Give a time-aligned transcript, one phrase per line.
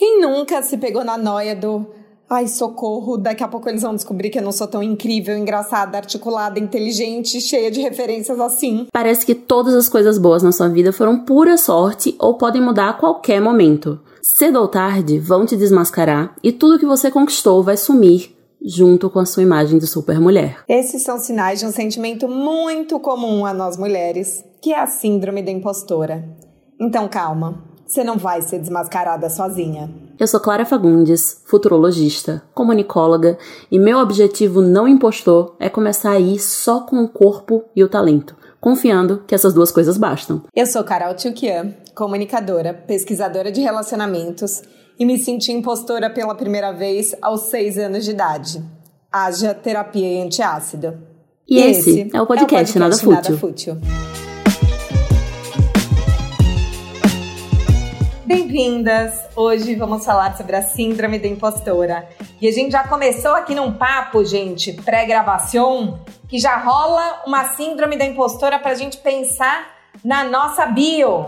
[0.00, 1.84] Quem nunca se pegou na noia do
[2.26, 5.98] Ai, socorro, daqui a pouco eles vão descobrir que eu não sou tão incrível, engraçada,
[5.98, 8.86] articulada, inteligente, cheia de referências assim.
[8.90, 12.88] Parece que todas as coisas boas na sua vida foram pura sorte ou podem mudar
[12.88, 14.00] a qualquer momento.
[14.22, 19.18] Cedo ou tarde vão te desmascarar e tudo que você conquistou vai sumir junto com
[19.18, 20.64] a sua imagem de supermulher.
[20.66, 25.42] Esses são sinais de um sentimento muito comum a nós mulheres, que é a síndrome
[25.42, 26.24] da impostora.
[26.80, 29.90] Então calma, você não vai ser desmascarada sozinha.
[30.16, 33.36] Eu sou Clara Fagundes, futurologista, comunicóloga,
[33.68, 37.88] e meu objetivo não impostor é começar a ir só com o corpo e o
[37.88, 40.42] talento, confiando que essas duas coisas bastam.
[40.54, 44.62] Eu sou Carol Tchukian, comunicadora, pesquisadora de relacionamentos,
[44.96, 48.62] e me senti impostora pela primeira vez aos seis anos de idade.
[49.10, 50.96] Haja terapia antiácido.
[51.48, 53.10] E, e esse, esse é o podcast, é o podcast Nada, Fútil.
[53.10, 54.29] Nada Fútil.
[58.30, 59.26] Bem-vindas!
[59.34, 62.08] Hoje vamos falar sobre a síndrome da impostora.
[62.40, 67.96] E a gente já começou aqui num papo, gente, pré-gravação, que já rola uma síndrome
[67.96, 71.26] da impostora para a gente pensar na nossa bio,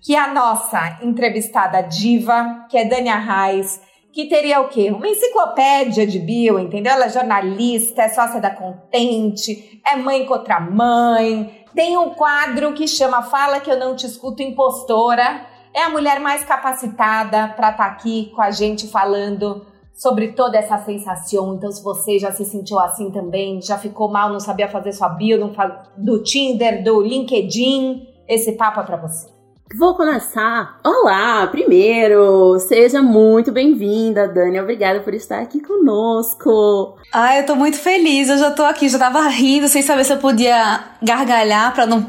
[0.00, 4.90] que é a nossa entrevistada diva, que é Dania Reis, que teria o quê?
[4.90, 6.94] Uma enciclopédia de bio, entendeu?
[6.94, 12.88] Ela é jornalista, é sócia da Contente, é mãe contra mãe, tem um quadro que
[12.88, 17.84] chama Fala que eu não te escuto impostora, é a mulher mais capacitada para estar
[17.84, 21.54] tá aqui com a gente falando sobre toda essa sensação.
[21.54, 25.08] Então, se você já se sentiu assim também, já ficou mal, não sabia fazer sua
[25.08, 25.52] bio
[25.96, 29.30] do Tinder, do LinkedIn, esse papo é para você.
[29.78, 30.78] Vou começar.
[30.84, 34.60] Olá, primeiro, seja muito bem-vinda, Dani.
[34.60, 36.98] Obrigada por estar aqui conosco.
[37.10, 38.28] Ai, eu tô muito feliz.
[38.28, 42.06] Eu já tô aqui, já tava rindo, sem saber se eu podia gargalhar para não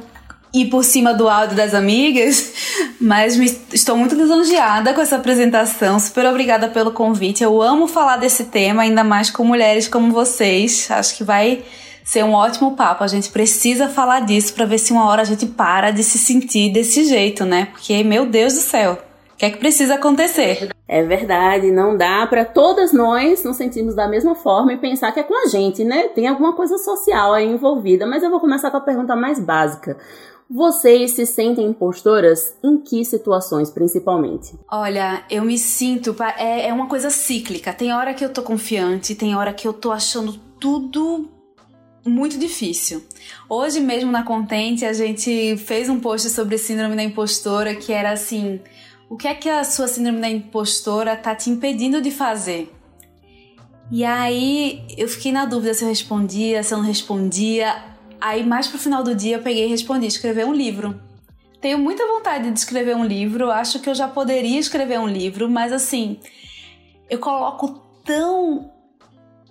[0.54, 2.54] ir por cima do áudio das amigas,
[3.02, 6.00] mas me, estou muito lisonjeada com essa apresentação.
[6.00, 7.44] Super obrigada pelo convite.
[7.44, 10.88] Eu amo falar desse tema, ainda mais com mulheres como vocês.
[10.92, 11.64] Acho que vai
[12.04, 13.04] ser um ótimo papo.
[13.04, 16.20] A gente precisa falar disso para ver se uma hora a gente para de se
[16.20, 17.70] sentir desse jeito, né?
[17.72, 19.00] Porque, meu Deus do céu,
[19.34, 20.70] o que é que precisa acontecer?
[20.88, 25.20] É verdade, não dá para todas nós nos sentirmos da mesma forma e pensar que
[25.20, 26.10] é com a gente, né?
[26.10, 29.98] Tem alguma coisa social aí envolvida, mas eu vou começar com a pergunta mais básica.
[30.50, 34.54] Vocês se sentem impostoras em que situações, principalmente?
[34.72, 36.16] Olha, eu me sinto.
[36.38, 37.74] É, é uma coisa cíclica.
[37.74, 41.30] Tem hora que eu tô confiante, tem hora que eu tô achando tudo
[42.06, 43.04] muito difícil.
[43.50, 48.12] Hoje mesmo na Contente a gente fez um post sobre síndrome da impostora que era
[48.12, 48.60] assim:
[49.10, 52.72] o que é que a sua síndrome da impostora tá te impedindo de fazer?
[53.92, 57.93] E aí eu fiquei na dúvida se eu respondia, se eu não respondia.
[58.24, 60.98] Aí, mais pro final do dia, eu peguei e respondi: escrever um livro.
[61.60, 65.50] Tenho muita vontade de escrever um livro, acho que eu já poderia escrever um livro,
[65.50, 66.18] mas assim,
[67.10, 68.72] eu coloco tão.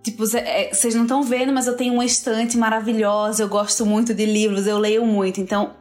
[0.02, 4.14] Tipo, é, vocês não estão vendo, mas eu tenho uma estante maravilhosa, eu gosto muito
[4.14, 5.74] de livros, eu leio muito, então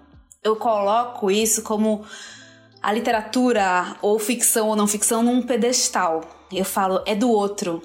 [0.44, 2.04] eu coloco isso como
[2.84, 6.22] a literatura, ou ficção ou não ficção, num pedestal.
[6.52, 7.82] Eu falo, é do outro.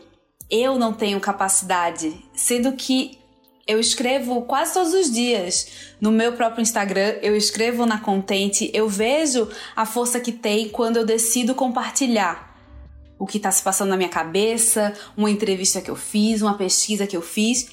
[0.50, 2.16] Eu não tenho capacidade.
[2.34, 3.18] Sendo que
[3.66, 8.88] eu escrevo quase todos os dias no meu próprio Instagram, eu escrevo na Contente, eu
[8.88, 12.54] vejo a força que tem quando eu decido compartilhar
[13.18, 17.06] o que está se passando na minha cabeça, uma entrevista que eu fiz, uma pesquisa
[17.06, 17.68] que eu fiz.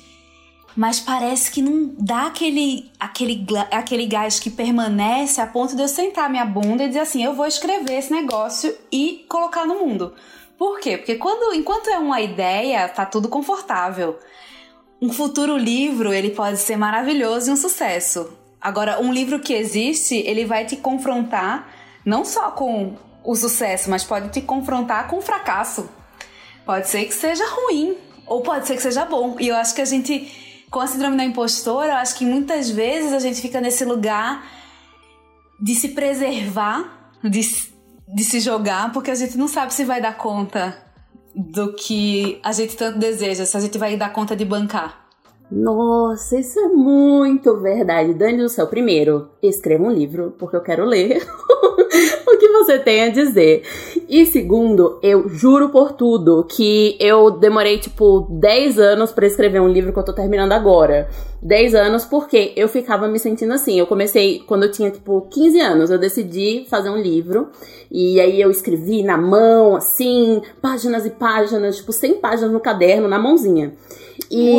[0.75, 5.87] Mas parece que não dá aquele, aquele, aquele gás que permanece a ponto de eu
[5.87, 10.15] sentar minha bunda e dizer assim: eu vou escrever esse negócio e colocar no mundo.
[10.57, 10.97] Por quê?
[10.97, 14.17] Porque quando, enquanto é uma ideia, tá tudo confortável
[15.03, 18.37] um futuro livro, ele pode ser maravilhoso e um sucesso.
[18.61, 21.67] Agora, um livro que existe, ele vai te confrontar
[22.05, 25.89] não só com o sucesso, mas pode te confrontar com o fracasso.
[26.65, 29.35] Pode ser que seja ruim, ou pode ser que seja bom.
[29.41, 32.69] E eu acho que a gente, com a síndrome da impostora, eu acho que muitas
[32.69, 34.47] vezes a gente fica nesse lugar
[35.59, 37.41] de se preservar, de,
[38.07, 40.81] de se jogar, porque a gente não sabe se vai dar conta
[41.35, 45.02] do que a gente tanto deseja, se a gente vai dar conta de bancar.
[45.51, 48.13] Nossa, isso é muito verdade.
[48.13, 51.21] Dani do céu, primeiro, escreva um livro, porque eu quero ler
[52.25, 53.63] o que você tem a dizer.
[54.09, 59.67] E segundo, eu juro por tudo que eu demorei tipo 10 anos para escrever um
[59.67, 61.07] livro que eu tô terminando agora.
[61.41, 63.77] 10 anos porque eu ficava me sentindo assim.
[63.77, 67.49] Eu comecei quando eu tinha tipo 15 anos, eu decidi fazer um livro
[67.91, 73.07] e aí eu escrevi na mão, assim, páginas e páginas, tipo 100 páginas no caderno,
[73.07, 73.73] na mãozinha.
[74.29, 74.55] E,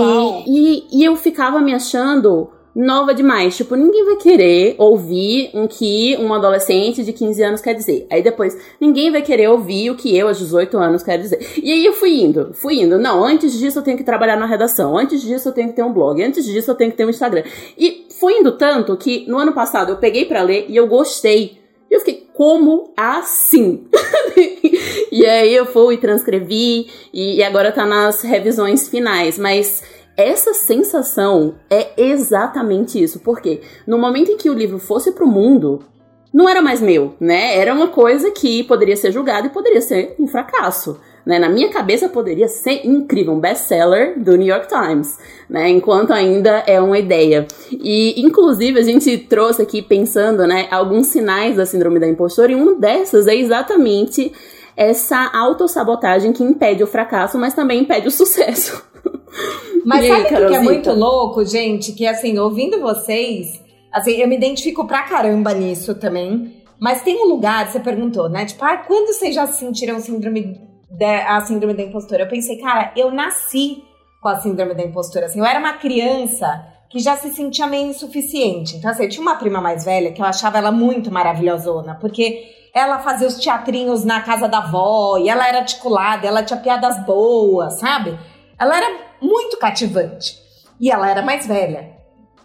[0.47, 3.57] e, e eu ficava me achando nova demais.
[3.57, 8.07] Tipo, ninguém vai querer ouvir um que um adolescente de 15 anos quer dizer.
[8.11, 11.39] Aí depois, ninguém vai querer ouvir o que eu, aos 18 anos, quero dizer.
[11.63, 12.99] E aí eu fui indo, fui indo.
[12.99, 14.97] Não, antes disso eu tenho que trabalhar na redação.
[14.97, 16.23] Antes disso eu tenho que ter um blog.
[16.23, 17.45] Antes disso eu tenho que ter um Instagram.
[17.79, 21.64] E fui indo tanto que no ano passado eu peguei para ler e eu gostei.
[22.35, 23.87] Como assim?
[25.11, 29.39] e aí eu fui, transcrevi e, e agora tá nas revisões finais.
[29.39, 29.85] Mas
[30.17, 33.21] essa sensação é exatamente isso.
[33.21, 35.85] Porque no momento em que o livro fosse pro mundo,
[36.33, 37.57] não era mais meu, né?
[37.57, 41.01] Era uma coisa que poderia ser julgada e poderia ser um fracasso.
[41.25, 41.39] Né?
[41.39, 45.19] Na minha cabeça poderia ser incrível, um best-seller do New York Times,
[45.49, 45.71] né?
[45.71, 47.47] Enquanto ainda é uma ideia.
[47.73, 52.55] E, inclusive, a gente trouxe aqui pensando, né, alguns sinais da síndrome da impostora, e
[52.55, 54.33] uma dessas é exatamente
[54.77, 58.83] essa autossabotagem que impede o fracasso, mas também impede o sucesso.
[59.85, 61.93] Mas e sabe o que é muito louco, gente?
[61.93, 63.61] Que assim, ouvindo vocês,
[63.93, 66.63] assim, eu me identifico pra caramba nisso também.
[66.81, 68.47] Mas tem um lugar, você perguntou, né?
[68.47, 70.59] Tipo, ah, quando vocês já sentiram síndrome
[70.97, 72.23] de, a síndrome da impostora?
[72.23, 73.85] Eu pensei, cara, eu nasci
[74.21, 75.27] com a síndrome da impostora.
[75.27, 78.77] Assim, eu era uma criança que já se sentia meio insuficiente.
[78.77, 82.71] Então, assim, eu tinha uma prima mais velha que eu achava ela muito maravilhosona, porque
[82.73, 87.05] ela fazia os teatrinhos na casa da avó, e ela era articulada, ela tinha piadas
[87.05, 88.19] boas, sabe?
[88.59, 90.39] Ela era muito cativante.
[90.81, 91.93] E ela era mais velha.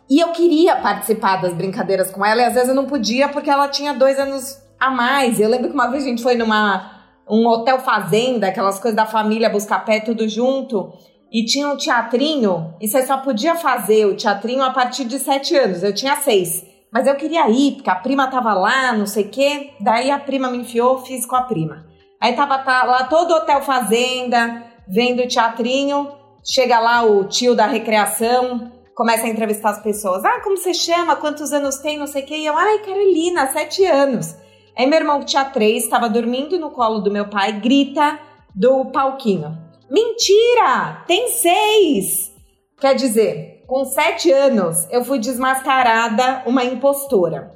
[0.10, 3.50] E eu queria participar das brincadeiras com ela, e às vezes eu não podia porque
[3.50, 5.40] ela tinha dois anos a mais.
[5.40, 6.99] Eu lembro que uma vez a gente foi numa
[7.30, 10.92] um hotel fazenda, aquelas coisas da família buscar pé tudo junto.
[11.32, 15.56] E tinha um teatrinho, e você só podia fazer o teatrinho a partir de sete
[15.56, 15.84] anos.
[15.84, 16.66] Eu tinha seis.
[16.92, 19.72] Mas eu queria ir, porque a prima tava lá, não sei o quê.
[19.80, 21.86] Daí a prima me enfiou, fiz com a prima.
[22.20, 26.12] Aí tava tá, lá todo o hotel fazenda, vendo o teatrinho.
[26.44, 30.26] Chega lá o tio da recreação, começa a entrevistar as pessoas.
[30.26, 31.16] Ah, como você chama?
[31.16, 31.98] Quantos anos tem?
[31.98, 32.38] Não sei o quê.
[32.38, 34.36] E eu, ai, Carolina, sete anos.
[34.80, 38.18] Aí meu irmão, que tinha três, estava dormindo no colo do meu pai, grita
[38.56, 39.58] do palquinho.
[39.92, 41.04] Mentira!
[41.06, 42.34] Tem seis!
[42.80, 47.54] Quer dizer, com sete anos, eu fui desmascarada uma impostora.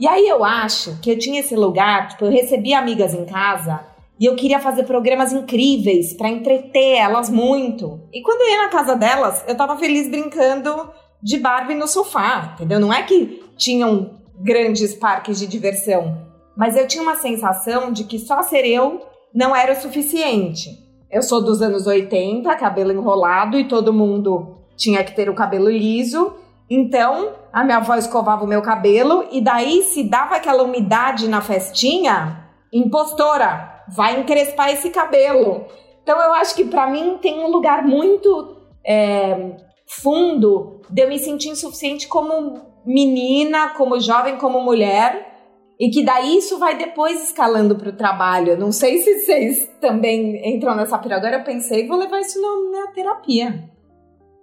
[0.00, 3.84] E aí eu acho que eu tinha esse lugar, tipo, eu recebia amigas em casa
[4.18, 8.00] e eu queria fazer programas incríveis para entreter elas muito.
[8.10, 10.90] E quando eu ia na casa delas, eu tava feliz brincando
[11.22, 12.80] de Barbie no sofá, entendeu?
[12.80, 16.25] Não é que tinham grandes parques de diversão,
[16.56, 20.70] mas eu tinha uma sensação de que só ser eu não era o suficiente.
[21.10, 25.70] Eu sou dos anos 80, cabelo enrolado e todo mundo tinha que ter o cabelo
[25.70, 26.34] liso.
[26.68, 31.40] Então, a minha avó escovava o meu cabelo e daí se dava aquela umidade na
[31.40, 35.64] festinha, impostora, vai encrespar esse cabelo.
[36.02, 39.56] Então eu acho que para mim tem um lugar muito é,
[39.86, 45.35] fundo de eu me sentir insuficiente como menina, como jovem, como mulher.
[45.78, 48.58] E que daí isso vai depois escalando para o trabalho.
[48.58, 51.16] Não sei se vocês também entram nessa pira.
[51.16, 52.40] Agora eu pensei, vou levar isso
[52.72, 53.70] na terapia.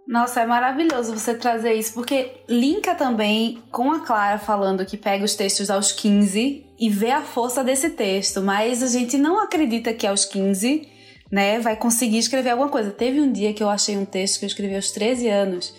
[0.07, 5.23] Nossa, é maravilhoso você trazer isso, porque linka também com a Clara falando que pega
[5.23, 9.93] os textos aos 15 e vê a força desse texto, mas a gente não acredita
[9.93, 10.89] que aos 15,
[11.31, 12.91] né, vai conseguir escrever alguma coisa.
[12.91, 15.73] Teve um dia que eu achei um texto que eu escrevi aos 13 anos,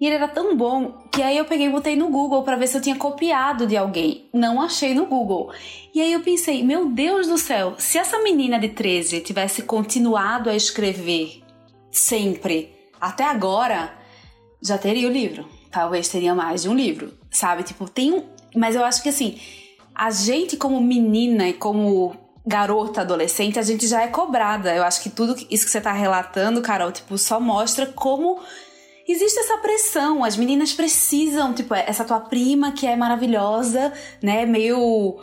[0.00, 2.66] e ele era tão bom que aí eu peguei e botei no Google para ver
[2.66, 4.30] se eu tinha copiado de alguém.
[4.32, 5.52] Não achei no Google.
[5.94, 10.48] E aí eu pensei, meu Deus do céu, se essa menina de 13 tivesse continuado
[10.48, 11.42] a escrever
[11.90, 13.92] sempre até agora,
[14.62, 15.46] já teria o livro.
[15.70, 17.62] Talvez teria mais de um livro, sabe?
[17.62, 18.24] Tipo, tem um.
[18.56, 19.38] Mas eu acho que assim,
[19.94, 24.74] a gente, como menina e como garota, adolescente, a gente já é cobrada.
[24.74, 28.40] Eu acho que tudo isso que você tá relatando, Carol, tipo, só mostra como
[29.12, 30.24] existe essa pressão.
[30.24, 34.44] As meninas precisam, tipo, essa tua prima que é maravilhosa, né?
[34.46, 35.18] Meio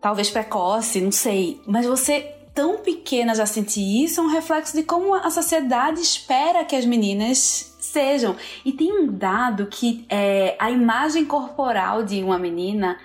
[0.00, 1.60] talvez precoce, não sei.
[1.66, 6.64] Mas você tão pequena já sentir isso é um reflexo de como a sociedade espera
[6.64, 8.36] que as meninas sejam.
[8.64, 12.98] E tem um dado que é, a imagem corporal de uma menina,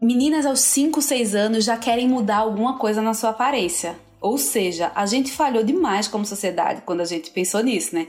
[0.00, 3.96] meninas aos 5, 6 anos já querem mudar alguma coisa na sua aparência.
[4.20, 8.06] Ou seja, a gente falhou demais como sociedade quando a gente pensou nisso, né?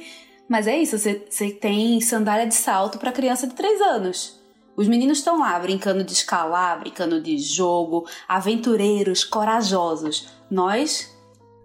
[0.51, 1.15] Mas é isso, você,
[1.49, 4.37] tem sandália de salto para criança de 3 anos.
[4.75, 10.27] Os meninos estão lá brincando de escalar, brincando de jogo, aventureiros, corajosos.
[10.49, 11.09] Nós,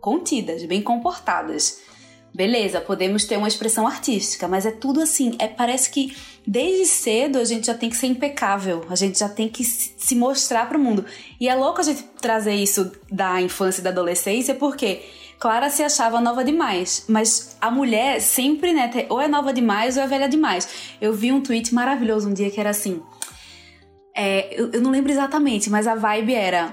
[0.00, 1.80] contidas, bem comportadas.
[2.32, 6.16] Beleza, podemos ter uma expressão artística, mas é tudo assim, é parece que
[6.46, 10.14] desde cedo a gente já tem que ser impecável, a gente já tem que se
[10.14, 11.04] mostrar para o mundo.
[11.40, 15.02] E é louco a gente trazer isso da infância e da adolescência, porque
[15.38, 20.02] Clara se achava nova demais, mas a mulher sempre, né, ou é nova demais ou
[20.02, 20.96] é velha demais.
[21.00, 23.02] Eu vi um tweet maravilhoso um dia que era assim.
[24.14, 26.72] É, eu, eu, não lembro exatamente, mas a vibe era: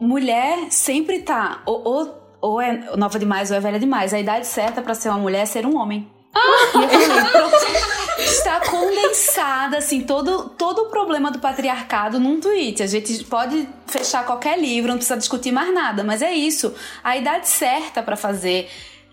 [0.00, 4.12] mulher sempre tá ou, ou, ou é nova demais ou é velha demais.
[4.12, 6.10] A idade certa para ser uma mulher é ser um homem.
[6.34, 6.78] Ah!
[6.78, 7.08] E eu falei,
[8.24, 12.82] está condensada, assim, todo, todo o problema do patriarcado num tweet.
[12.82, 16.74] A gente pode fechar qualquer livro, não precisa discutir mais nada, mas é isso.
[17.02, 18.68] A idade certa para fazer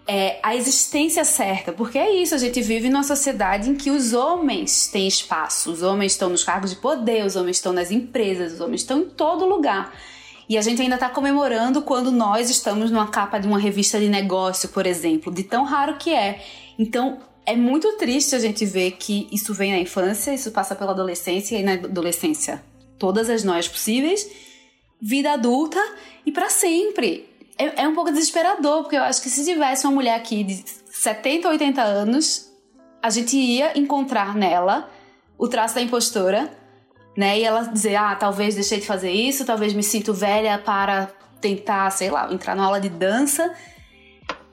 [0.07, 4.13] é, a existência certa, porque é isso, a gente vive numa sociedade em que os
[4.13, 8.53] homens têm espaço, os homens estão nos cargos de poder, os homens estão nas empresas,
[8.53, 9.93] os homens estão em todo lugar.
[10.49, 14.07] E a gente ainda está comemorando quando nós estamos numa capa de uma revista de
[14.07, 16.41] negócio, por exemplo, de tão raro que é.
[16.79, 20.91] Então, é muito triste a gente ver que isso vem na infância, isso passa pela
[20.91, 22.61] adolescência e na adolescência
[22.99, 24.29] todas as noias possíveis,
[25.01, 25.79] vida adulta
[26.25, 27.25] e para sempre.
[27.57, 30.61] É, é, um pouco desesperador, porque eu acho que se tivesse uma mulher aqui de
[30.91, 32.51] 70, 80 anos,
[33.01, 34.89] a gente ia encontrar nela
[35.37, 36.51] o traço da impostora,
[37.15, 37.39] né?
[37.39, 41.89] E ela dizer, ah, talvez deixei de fazer isso, talvez me sinto velha para tentar,
[41.91, 43.55] sei lá, entrar numa aula de dança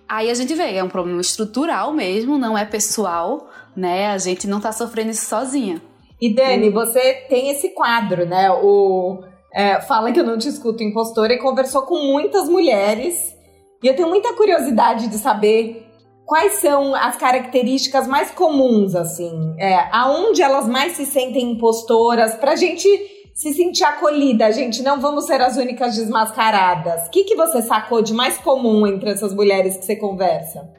[0.09, 4.09] Aí a gente vê, é um problema estrutural mesmo, não é pessoal, né?
[4.09, 5.81] A gente não tá sofrendo isso sozinha.
[6.21, 8.51] E Dani, você tem esse quadro, né?
[8.51, 13.35] O é, Fala que eu não te escuto impostora e conversou com muitas mulheres.
[13.83, 15.87] E eu tenho muita curiosidade de saber
[16.25, 22.57] quais são as características mais comuns, assim, é, aonde elas mais se sentem impostoras, pra
[22.57, 22.89] gente
[23.35, 24.83] se sentir acolhida, gente.
[24.83, 27.09] Não vamos ser as únicas desmascaradas.
[27.09, 30.71] O que, que você sacou de mais comum entre essas mulheres que você conversa?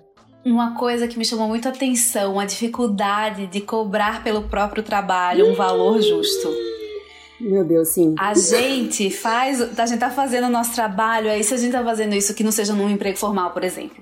[0.43, 5.51] Uma coisa que me chamou muito a atenção, a dificuldade de cobrar pelo próprio trabalho
[5.51, 6.47] um valor justo.
[7.41, 8.15] Meu Deus, sim.
[8.17, 11.83] A gente faz, a gente tá fazendo o nosso trabalho, aí se a gente tá
[11.83, 14.01] fazendo isso que não seja num emprego formal, por exemplo.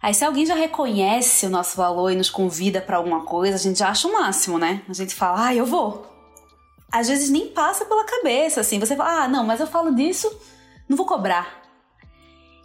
[0.00, 3.58] Aí se alguém já reconhece o nosso valor e nos convida para alguma coisa, a
[3.58, 4.82] gente já acha o máximo, né?
[4.88, 6.13] A gente fala, ah, eu vou
[6.94, 8.78] às vezes nem passa pela cabeça, assim.
[8.78, 10.30] Você fala, ah, não, mas eu falo disso,
[10.88, 11.60] não vou cobrar.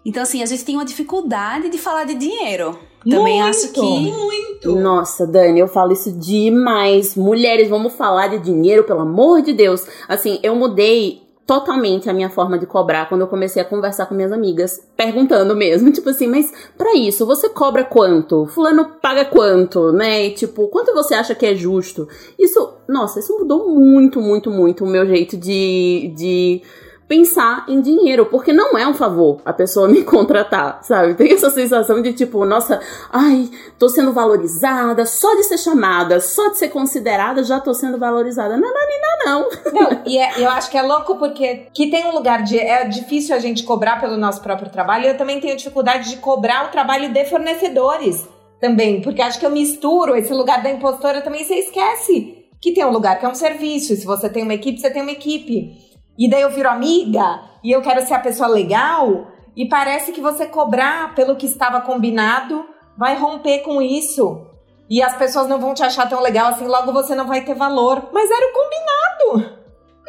[0.05, 2.77] Então, assim, a gente tem uma dificuldade de falar de dinheiro.
[3.03, 3.81] Também muito, acho que.
[3.81, 4.75] Muito!
[4.75, 7.15] Nossa, Dani, eu falo isso demais.
[7.15, 9.83] Mulheres, vamos falar de dinheiro, pelo amor de Deus.
[10.07, 14.13] Assim, eu mudei totalmente a minha forma de cobrar quando eu comecei a conversar com
[14.13, 18.46] minhas amigas, perguntando mesmo, tipo assim, mas para isso você cobra quanto?
[18.46, 20.27] Fulano paga quanto, né?
[20.27, 22.08] E, tipo, quanto você acha que é justo?
[22.38, 26.62] Isso, nossa, isso mudou muito, muito, muito o meu jeito de, de
[27.10, 31.16] pensar em dinheiro, porque não é um favor a pessoa me contratar, sabe?
[31.16, 32.80] Tem essa sensação de tipo, nossa,
[33.12, 33.50] ai,
[33.80, 38.56] tô sendo valorizada, só de ser chamada, só de ser considerada, já tô sendo valorizada.
[38.56, 39.50] Não, não, não, não.
[39.74, 42.60] Não, e é, eu acho que é louco porque que tem um lugar de.
[42.60, 46.68] É difícil a gente cobrar pelo nosso próprio trabalho, eu também tenho dificuldade de cobrar
[46.68, 48.28] o trabalho de fornecedores
[48.62, 52.86] também, porque acho que eu misturo esse lugar da impostora também, você esquece que tem
[52.86, 55.88] um lugar que é um serviço, se você tem uma equipe, você tem uma equipe
[56.19, 60.21] e daí eu viro amiga e eu quero ser a pessoa legal, e parece que
[60.21, 62.65] você cobrar pelo que estava combinado
[62.97, 64.45] vai romper com isso.
[64.89, 67.53] E as pessoas não vão te achar tão legal assim, logo você não vai ter
[67.53, 68.09] valor.
[68.11, 69.59] Mas era o combinado.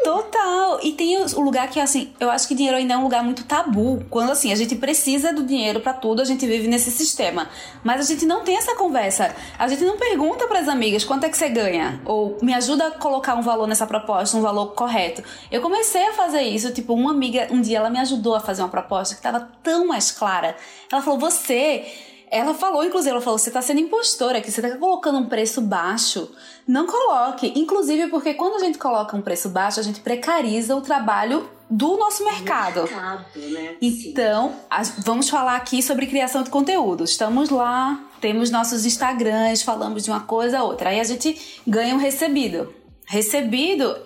[0.02, 0.80] Total!
[0.82, 3.44] E tem o lugar que, assim, eu acho que dinheiro ainda é um lugar muito
[3.44, 4.04] tabu.
[4.08, 7.48] Quando, assim, a gente precisa do dinheiro para tudo, a gente vive nesse sistema.
[7.84, 9.34] Mas a gente não tem essa conversa.
[9.58, 12.00] A gente não pergunta para as amigas quanto é que você ganha.
[12.04, 15.22] Ou me ajuda a colocar um valor nessa proposta, um valor correto.
[15.50, 18.62] Eu comecei a fazer isso, tipo, uma amiga, um dia ela me ajudou a fazer
[18.62, 20.56] uma proposta que tava tão mais clara.
[20.90, 21.84] Ela falou: você
[22.30, 25.60] ela falou, inclusive, ela falou: você tá sendo impostora, que você tá colocando um preço
[25.60, 26.30] baixo.
[26.66, 27.52] Não coloque.
[27.56, 31.96] Inclusive, porque quando a gente coloca um preço baixo, a gente precariza o trabalho do
[31.96, 32.82] nosso mercado.
[32.82, 33.76] mercado né?
[33.80, 34.54] Então,
[34.98, 37.04] vamos falar aqui sobre criação de conteúdo.
[37.04, 40.90] Estamos lá, temos nossos Instagrams, falamos de uma coisa a outra.
[40.90, 42.72] Aí a gente ganha um recebido.
[43.06, 43.96] Recebido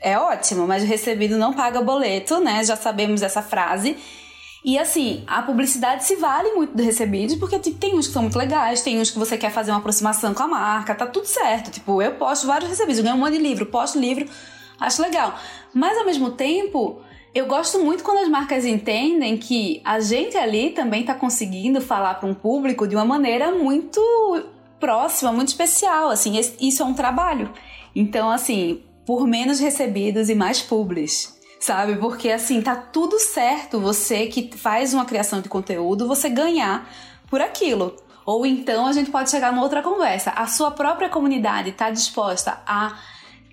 [0.00, 2.64] é ótimo, mas o recebido não paga boleto, né?
[2.64, 3.96] Já sabemos essa frase.
[4.64, 8.22] E assim, a publicidade se vale muito do recebidos, porque tipo, tem uns que são
[8.22, 11.26] muito legais, tem uns que você quer fazer uma aproximação com a marca, tá tudo
[11.26, 11.70] certo.
[11.70, 14.28] Tipo, eu posto vários recebidos, eu ganho um monte de livro, posto livro,
[14.80, 15.38] acho legal.
[15.72, 17.00] Mas ao mesmo tempo,
[17.34, 22.14] eu gosto muito quando as marcas entendem que a gente ali também tá conseguindo falar
[22.14, 24.00] para um público de uma maneira muito
[24.80, 27.52] próxima, muito especial, assim, isso é um trabalho.
[27.94, 31.96] Então, assim, por menos recebidos e mais publis sabe?
[31.96, 36.88] Porque assim, tá tudo certo você que faz uma criação de conteúdo, você ganhar
[37.28, 37.96] por aquilo.
[38.24, 40.30] Ou então a gente pode chegar numa outra conversa.
[40.30, 42.98] A sua própria comunidade está disposta a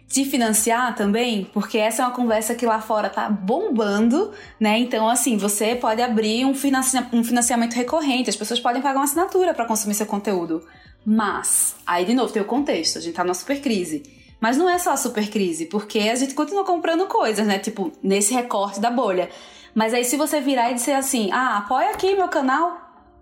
[0.08, 4.78] te financiar também, porque essa é uma conversa que lá fora tá bombando, né?
[4.78, 9.54] Então, assim, você pode abrir um, um financiamento recorrente, as pessoas podem pagar uma assinatura
[9.54, 10.64] para consumir seu conteúdo.
[11.06, 14.04] Mas, aí de novo tem o contexto, a gente tá numa super crise.
[14.46, 17.58] Mas não é só a super crise, porque a gente continua comprando coisas, né?
[17.58, 19.28] Tipo, nesse recorte da bolha.
[19.74, 22.80] Mas aí se você virar e dizer assim, ah, apoia aqui meu canal,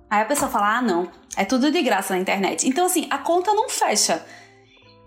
[0.09, 2.67] aí a pessoa fala, ah, não, é tudo de graça na internet.
[2.67, 4.21] Então, assim, a conta não fecha.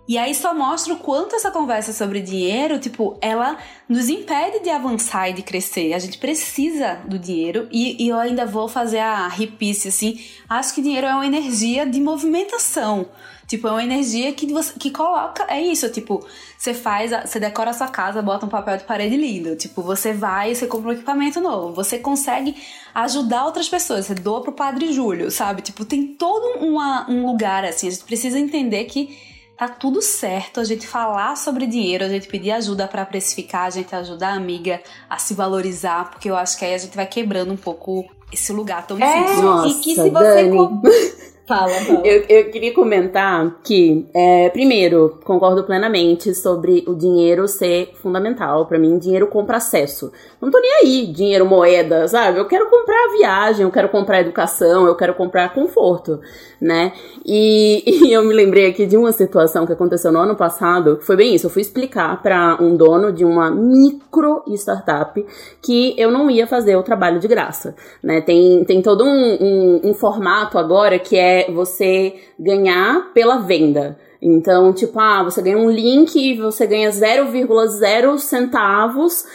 [0.07, 3.57] E aí só mostra o quanto essa conversa sobre dinheiro, tipo, ela
[3.89, 5.93] nos impede de avançar e de crescer.
[5.93, 10.19] A gente precisa do dinheiro e, e eu ainda vou fazer a ripice assim.
[10.49, 13.07] Acho que dinheiro é uma energia de movimentação.
[13.47, 15.45] Tipo, é uma energia que você que coloca.
[15.49, 16.25] É isso, tipo,
[16.57, 19.55] você faz, você decora a sua casa, bota um papel de parede lindo.
[19.55, 21.73] Tipo, você vai, você compra um equipamento novo.
[21.73, 22.55] Você consegue
[22.93, 24.05] ajudar outras pessoas.
[24.05, 25.61] Você doa pro Padre Júlio, sabe?
[25.61, 27.87] Tipo, tem todo uma, um lugar assim.
[27.87, 29.17] A gente precisa entender que
[29.57, 33.69] tá tudo certo a gente falar sobre dinheiro, a gente pedir ajuda para precificar, a
[33.71, 37.07] gente ajudar a amiga a se valorizar, porque eu acho que aí a gente vai
[37.07, 39.43] quebrando um pouco esse lugar tão é, difícil.
[39.43, 40.57] Nossa, e que se você Dani.
[41.47, 42.05] Fala, fala.
[42.05, 48.65] Eu, eu queria comentar que, é, primeiro, concordo plenamente sobre o dinheiro ser fundamental.
[48.65, 50.11] para mim, dinheiro compra acesso.
[50.41, 52.37] Não tô nem aí, dinheiro moeda, sabe?
[52.37, 56.19] Eu quero comprar viagem, eu quero comprar educação, eu quero comprar conforto,
[56.59, 56.91] né?
[57.25, 60.99] E, e eu me lembrei aqui de uma situação que aconteceu no ano passado.
[61.01, 65.25] Foi bem isso, eu fui explicar para um dono de uma micro startup
[65.61, 67.73] que eu não ia fazer o trabalho de graça,
[68.03, 68.19] né?
[68.19, 73.97] Tem, tem todo um, um, um formato agora que é você ganhar pela venda.
[74.21, 79.25] Então, tipo, ah, você ganha um link e você ganha 0,0 centavos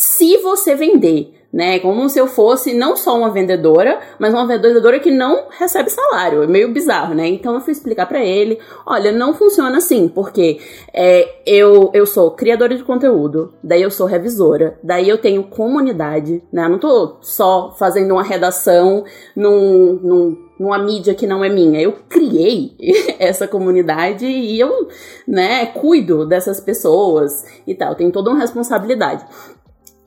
[0.00, 1.80] se você vender né?
[1.80, 6.42] Como se eu fosse não só uma vendedora, mas uma vendedora que não recebe salário.
[6.42, 7.26] É meio bizarro, né?
[7.26, 10.60] Então eu fui explicar para ele: olha, não funciona assim, porque
[10.94, 16.42] é, eu, eu sou criadora de conteúdo, daí eu sou revisora, daí eu tenho comunidade,
[16.52, 16.66] né?
[16.66, 19.04] Eu não tô só fazendo uma redação
[19.34, 21.80] num, num numa mídia que não é minha.
[21.80, 22.76] Eu criei
[23.18, 24.88] essa comunidade e eu,
[25.26, 27.94] né, cuido dessas pessoas e tal.
[27.94, 29.24] Tenho toda uma responsabilidade.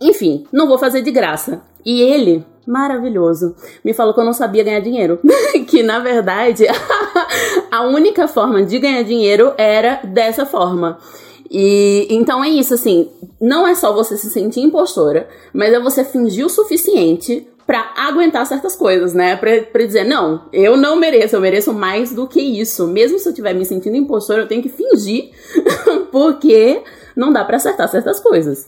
[0.03, 1.61] Enfim, não vou fazer de graça.
[1.85, 5.19] E ele, maravilhoso, me falou que eu não sabia ganhar dinheiro.
[5.67, 6.65] que na verdade
[7.71, 10.97] a única forma de ganhar dinheiro era dessa forma.
[11.49, 16.03] E então é isso, assim, não é só você se sentir impostora, mas é você
[16.03, 19.37] fingir o suficiente para aguentar certas coisas, né?
[19.37, 22.87] Pra, pra dizer, não, eu não mereço, eu mereço mais do que isso.
[22.87, 25.31] Mesmo se eu estiver me sentindo impostora, eu tenho que fingir,
[26.11, 26.81] porque
[27.15, 28.67] não dá para acertar certas coisas.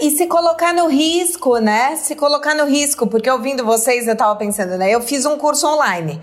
[0.00, 1.96] E se colocar no risco, né?
[1.96, 4.90] Se colocar no risco, porque ouvindo vocês, eu tava pensando, né?
[4.90, 6.20] Eu fiz um curso online.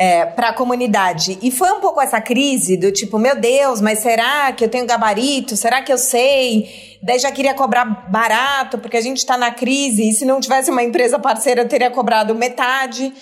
[0.00, 1.40] É, para a comunidade.
[1.42, 4.86] E foi um pouco essa crise do tipo, meu Deus, mas será que eu tenho
[4.86, 5.56] gabarito?
[5.56, 6.98] Será que eu sei?
[7.02, 10.70] Daí já queria cobrar barato, porque a gente está na crise, e se não tivesse
[10.70, 13.12] uma empresa parceira, eu teria cobrado metade.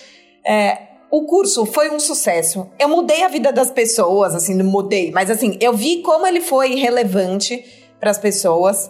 [0.45, 2.69] É, o curso foi um sucesso.
[2.77, 6.41] Eu mudei a vida das pessoas, assim, não mudei, mas assim, eu vi como ele
[6.41, 7.63] foi relevante
[7.99, 8.89] para as pessoas.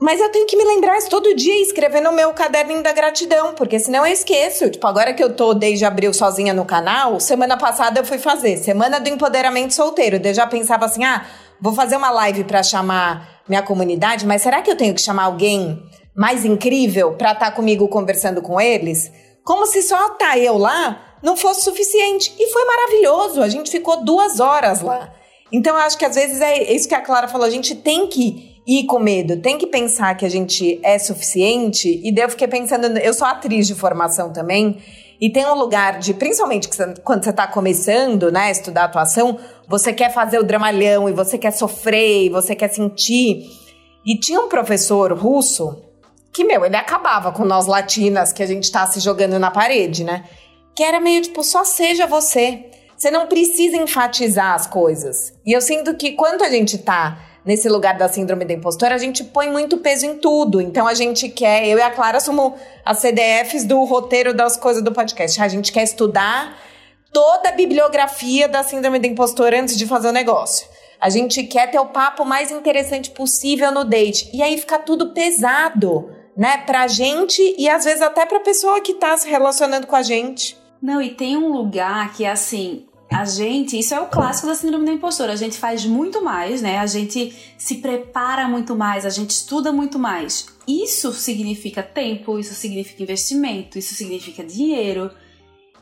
[0.00, 2.92] Mas eu tenho que me lembrar isso todo dia e escrever no meu caderninho da
[2.92, 4.68] gratidão, porque senão eu esqueço.
[4.68, 8.56] Tipo, agora que eu tô desde abril sozinha no canal, semana passada eu fui fazer
[8.56, 10.20] Semana do Empoderamento Solteiro.
[10.22, 11.24] Eu já pensava assim: ah,
[11.60, 15.24] vou fazer uma live para chamar minha comunidade, mas será que eu tenho que chamar
[15.24, 15.80] alguém
[16.14, 19.10] mais incrível para estar tá comigo conversando com eles?
[19.44, 22.32] Como se só tá eu lá não fosse suficiente.
[22.38, 23.42] E foi maravilhoso.
[23.42, 25.12] A gente ficou duas horas lá.
[25.50, 28.06] Então, eu acho que às vezes é isso que a Clara falou: a gente tem
[28.06, 32.00] que ir com medo, tem que pensar que a gente é suficiente.
[32.02, 34.78] E daí eu fiquei pensando, eu sou atriz de formação também,
[35.20, 36.68] e tem um lugar de, principalmente
[37.02, 41.50] quando você está começando, né, estudar atuação, você quer fazer o dramalhão, e você quer
[41.50, 43.44] sofrer, e você quer sentir.
[44.04, 45.82] E tinha um professor russo
[46.32, 50.04] que, meu, ele acabava com nós latinas que a gente tá se jogando na parede,
[50.04, 50.24] né?
[50.74, 52.64] Que era meio tipo, só seja você.
[52.96, 55.32] Você não precisa enfatizar as coisas.
[55.44, 58.98] E eu sinto que quando a gente tá nesse lugar da síndrome da impostora, a
[58.98, 60.60] gente põe muito peso em tudo.
[60.60, 64.82] Então a gente quer, eu e a Clara somos as CDFs do roteiro das coisas
[64.82, 65.40] do podcast.
[65.40, 66.56] A gente quer estudar
[67.12, 70.66] toda a bibliografia da síndrome da impostora antes de fazer o negócio.
[71.00, 74.30] A gente quer ter o papo mais interessante possível no date.
[74.32, 76.58] E aí fica tudo pesado, né?
[76.58, 80.63] Pra gente e às vezes até pra pessoa que tá se relacionando com a gente.
[80.80, 84.86] Não, e tem um lugar que, assim, a gente, isso é o clássico da síndrome
[84.86, 86.78] da impostora, a gente faz muito mais, né?
[86.78, 90.46] A gente se prepara muito mais, a gente estuda muito mais.
[90.66, 95.10] Isso significa tempo, isso significa investimento, isso significa dinheiro.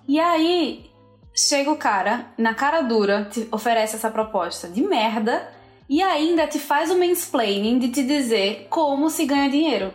[0.07, 0.91] E aí,
[1.35, 5.49] chega o cara, na cara dura, te oferece essa proposta de merda
[5.89, 9.95] e ainda te faz o mansplaining de te dizer como se ganha dinheiro.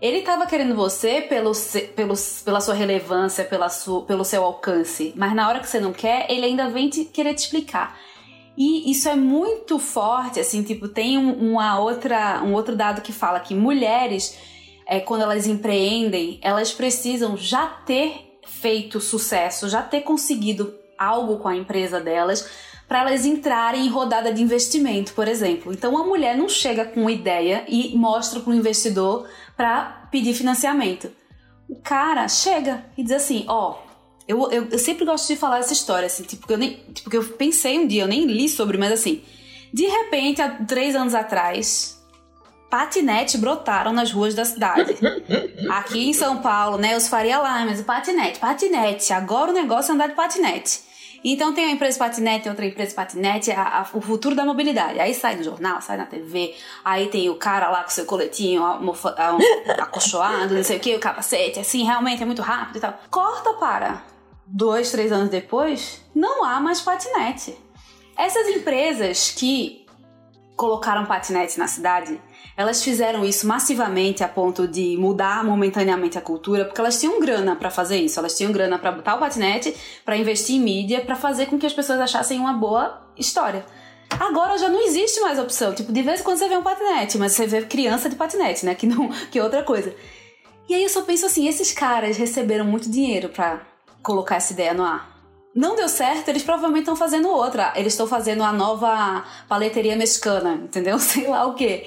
[0.00, 1.52] Ele tava querendo você pelo,
[1.94, 5.92] pelo, pela sua relevância, pela sua, pelo seu alcance, mas na hora que você não
[5.92, 7.98] quer, ele ainda vem te querer te explicar.
[8.56, 13.40] E isso é muito forte, assim, tipo, tem uma outra, um outro dado que fala
[13.40, 14.38] que mulheres,
[14.86, 21.48] é, quando elas empreendem, elas precisam já ter feito sucesso, já ter conseguido algo com
[21.48, 22.48] a empresa delas
[22.90, 25.72] para elas entrarem em rodada de investimento, por exemplo.
[25.72, 29.28] Então a mulher não chega com ideia e mostra para o investidor
[29.60, 31.12] para pedir financiamento.
[31.68, 33.90] O cara chega e diz assim: Ó, oh,
[34.26, 37.14] eu, eu, eu, sempre gosto de falar essa história, assim, tipo, porque eu, nem, tipo,
[37.14, 39.22] eu pensei um dia, eu nem li sobre, mas assim,
[39.70, 42.02] de repente, há três anos atrás,
[42.70, 44.96] patinete brotaram nas ruas da cidade.
[45.68, 49.12] Aqui em São Paulo, né, os Faria Limes, o patinete, patinete.
[49.12, 50.80] Agora o negócio é andar de patinete.
[51.24, 54.98] Então tem a empresa patinete, outra empresa patinete, a, a, o futuro da mobilidade.
[54.98, 56.54] Aí sai no jornal, sai na TV,
[56.84, 59.14] aí tem o cara lá com seu coletinho mofa,
[59.78, 62.98] acolchoado, não sei o que, o capacete, assim, realmente é muito rápido e tal.
[63.10, 64.02] Corta para
[64.46, 67.56] dois, três anos depois, não há mais patinete.
[68.16, 69.86] Essas empresas que
[70.56, 72.20] colocaram patinete na cidade
[72.60, 77.56] elas fizeram isso massivamente a ponto de mudar momentaneamente a cultura, porque elas tinham grana
[77.56, 78.18] para fazer isso.
[78.18, 81.64] Elas tinham grana para botar o patinete, para investir em mídia, para fazer com que
[81.64, 83.64] as pessoas achassem uma boa história.
[84.10, 85.72] Agora já não existe mais opção.
[85.72, 88.66] Tipo, de vez em quando você vê um patinete, mas você vê criança de patinete,
[88.66, 88.74] né?
[88.74, 89.94] Que não, que é outra coisa.
[90.68, 93.62] E aí eu só penso assim, esses caras receberam muito dinheiro para
[94.02, 95.18] colocar essa ideia no ar.
[95.54, 97.72] Não deu certo, eles provavelmente estão fazendo outra.
[97.74, 100.98] Eles estão fazendo a nova paleteria mexicana, entendeu?
[101.00, 101.86] Sei lá o quê.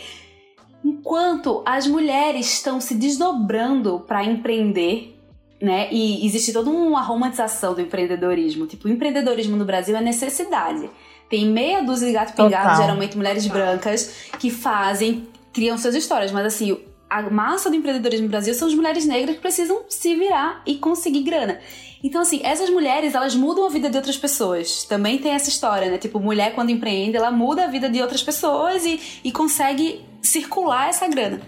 [0.84, 5.18] Enquanto as mulheres estão se desdobrando para empreender,
[5.62, 5.88] né?
[5.92, 8.68] E existe toda uma romantização do empreendedorismo.
[8.68, 10.90] Tipo, o empreendedorismo no Brasil é necessidade.
[11.30, 16.32] Tem meia dúzia de gato pingado, geralmente mulheres brancas, que fazem, criam suas histórias.
[16.32, 16.78] Mas assim,
[17.10, 20.76] a massa do empreendedorismo no Brasil são as mulheres negras que precisam se virar e
[20.76, 21.60] conseguir grana.
[22.04, 24.84] Então, assim, essas mulheres, elas mudam a vida de outras pessoas.
[24.84, 25.98] Também tem essa história, né?
[25.98, 30.90] Tipo, mulher quando empreende, ela muda a vida de outras pessoas e, e consegue circular
[30.90, 31.40] essa grana.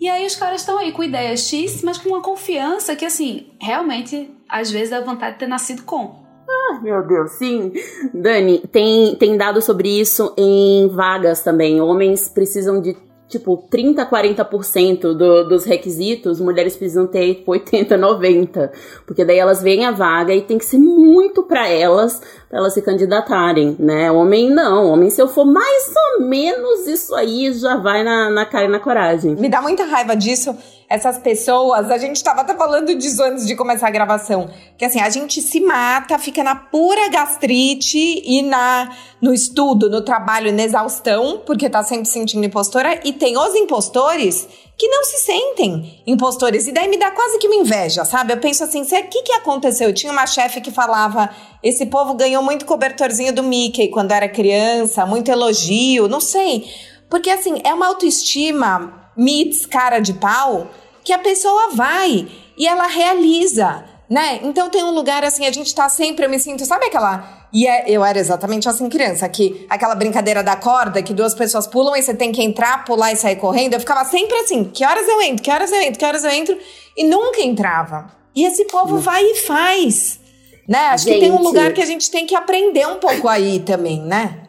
[0.00, 3.48] E aí os caras estão aí com ideias X, mas com uma confiança que, assim,
[3.60, 6.22] realmente, às vezes dá vontade de ter nascido com.
[6.48, 7.72] Ah, meu Deus, sim.
[8.14, 11.80] Dani, tem, tem dado sobre isso em vagas também.
[11.80, 12.96] Homens precisam de
[13.32, 18.72] tipo, 30, 40% do, dos requisitos, mulheres precisam ter tipo, 80, 90.
[19.06, 22.74] Porque daí elas veem a vaga e tem que ser muito para elas, para elas
[22.74, 24.10] se candidatarem, né?
[24.10, 24.86] Homem não.
[24.86, 28.68] Homem, se eu for mais ou menos isso aí, já vai na, na cara e
[28.68, 29.34] na coragem.
[29.34, 30.56] Me dá muita raiva disso
[30.92, 35.00] essas pessoas, a gente tava até falando disso antes de começar a gravação, que assim,
[35.00, 40.62] a gente se mata, fica na pura gastrite e na no estudo, no trabalho, na
[40.62, 46.66] exaustão, porque tá sempre sentindo impostora, e tem os impostores que não se sentem impostores.
[46.66, 48.34] E daí me dá quase que uma inveja, sabe?
[48.34, 49.88] Eu penso assim, o que, que aconteceu?
[49.88, 51.30] Eu tinha uma chefe que falava:
[51.62, 56.66] esse povo ganhou muito cobertorzinho do Mickey quando era criança, muito elogio, não sei.
[57.08, 60.68] Porque assim, é uma autoestima meets cara de pau
[61.04, 64.40] que a pessoa vai e ela realiza, né?
[64.42, 67.48] Então tem um lugar assim, a gente tá sempre, eu me sinto, sabe aquela.
[67.52, 71.66] E é, eu era exatamente assim criança, que aquela brincadeira da corda, que duas pessoas
[71.66, 73.74] pulam e você tem que entrar, pular e sair correndo.
[73.74, 76.30] Eu ficava sempre assim: que horas eu entro, que horas eu entro, que horas eu
[76.30, 76.58] entro,
[76.96, 78.10] e nunca entrava.
[78.34, 80.20] E esse povo vai e faz.
[80.68, 80.78] Né?
[80.78, 81.14] Acho gente.
[81.14, 84.42] que tem um lugar que a gente tem que aprender um pouco aí também, né?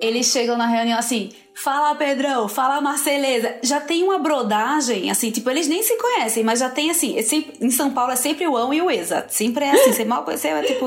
[0.00, 3.56] Eles chegam na reunião assim, fala Pedrão, fala Marceleza.
[3.62, 7.22] Já tem uma brodagem, assim, tipo, eles nem se conhecem, mas já tem assim, é
[7.22, 9.26] sempre, em São Paulo é sempre o ão e o exa.
[9.28, 10.86] Sempre é assim, você mal conheceu, é tipo.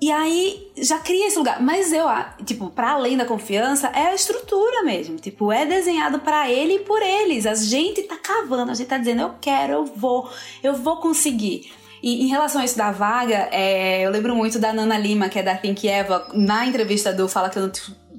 [0.00, 1.60] E aí já cria esse lugar.
[1.60, 2.06] Mas eu,
[2.44, 5.16] tipo, para além da confiança, é a estrutura mesmo.
[5.16, 7.46] Tipo, é desenhado para ele e por eles.
[7.46, 10.30] A gente tá cavando, a gente tá dizendo, eu quero, eu vou,
[10.62, 11.70] eu vou conseguir.
[12.02, 15.38] E em relação a isso da vaga, é, eu lembro muito da Nana Lima, que
[15.38, 17.72] é da Think Eva, na entrevista do Fala que eu não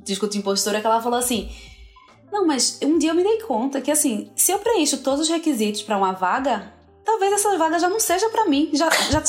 [0.04, 1.50] discuto impostora, que ela falou assim:
[2.32, 5.30] Não, mas um dia eu me dei conta que assim, se eu preencho todos os
[5.30, 8.70] requisitos para uma vaga, talvez essa vaga já não seja para mim.
[8.74, 9.22] Já, já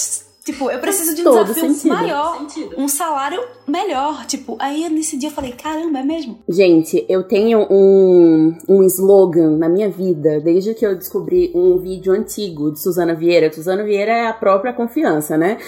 [0.44, 1.94] Tipo, eu preciso de um Todo desafio sentido.
[1.94, 2.74] maior, sentido.
[2.78, 4.24] um salário melhor.
[4.24, 6.38] Tipo, aí nesse dia eu falei, caramba, é mesmo?
[6.48, 12.12] Gente, eu tenho um, um slogan na minha vida, desde que eu descobri um vídeo
[12.12, 13.52] antigo de Suzana Vieira.
[13.52, 15.58] Suzana Vieira é a própria confiança, né?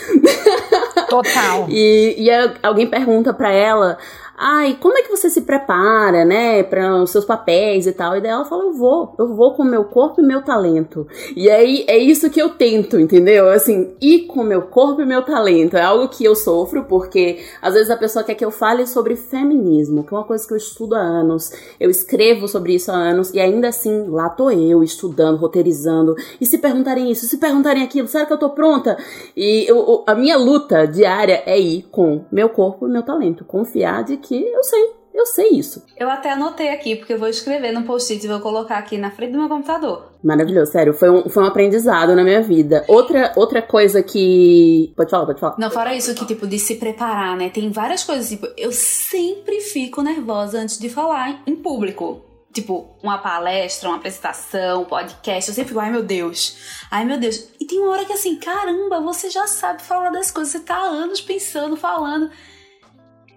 [1.09, 1.67] Total.
[1.71, 2.31] e, e
[2.63, 3.99] alguém pergunta para ela
[4.43, 8.17] ai, como é que você se prepara, né, para os seus papéis e tal?
[8.17, 11.07] E daí ela fala, eu vou, eu vou com meu corpo e meu talento.
[11.37, 13.49] E aí é isso que eu tento, entendeu?
[13.49, 15.77] Assim, ir com meu corpo e meu talento.
[15.77, 19.15] É algo que eu sofro, porque às vezes a pessoa quer que eu fale sobre
[19.15, 22.97] feminismo, que é uma coisa que eu estudo há anos, eu escrevo sobre isso há
[22.97, 26.17] anos, e ainda assim, lá tô eu, estudando, roteirizando.
[26.41, 28.99] E se perguntarem isso, se perguntarem aquilo, será que eu tô pronta?
[29.37, 33.45] E eu, a minha luta diária é ir com meu corpo e meu talento.
[33.45, 35.85] Confiar de que eu sei, eu sei isso.
[35.97, 39.11] Eu até anotei aqui, porque eu vou escrever no post-it e vou colocar aqui na
[39.11, 40.13] frente do meu computador.
[40.23, 40.95] Maravilhoso, sério.
[40.95, 42.85] Foi um, foi um aprendizado na minha vida.
[42.89, 44.93] Outra, outra coisa que.
[44.97, 45.57] Pode falar, pode falar.
[45.59, 47.51] Não, fora isso, que tipo, de se preparar, né?
[47.51, 52.23] Tem várias coisas, tipo, eu sempre fico nervosa antes de falar em público.
[52.53, 56.59] Tipo, uma palestra, uma apresentação, um podcast, eu sempre fico, ai meu Deus,
[56.91, 57.49] ai meu Deus.
[57.59, 60.77] E tem uma hora que assim, caramba, você já sabe falar das coisas, você tá
[60.77, 62.31] há anos pensando, falando.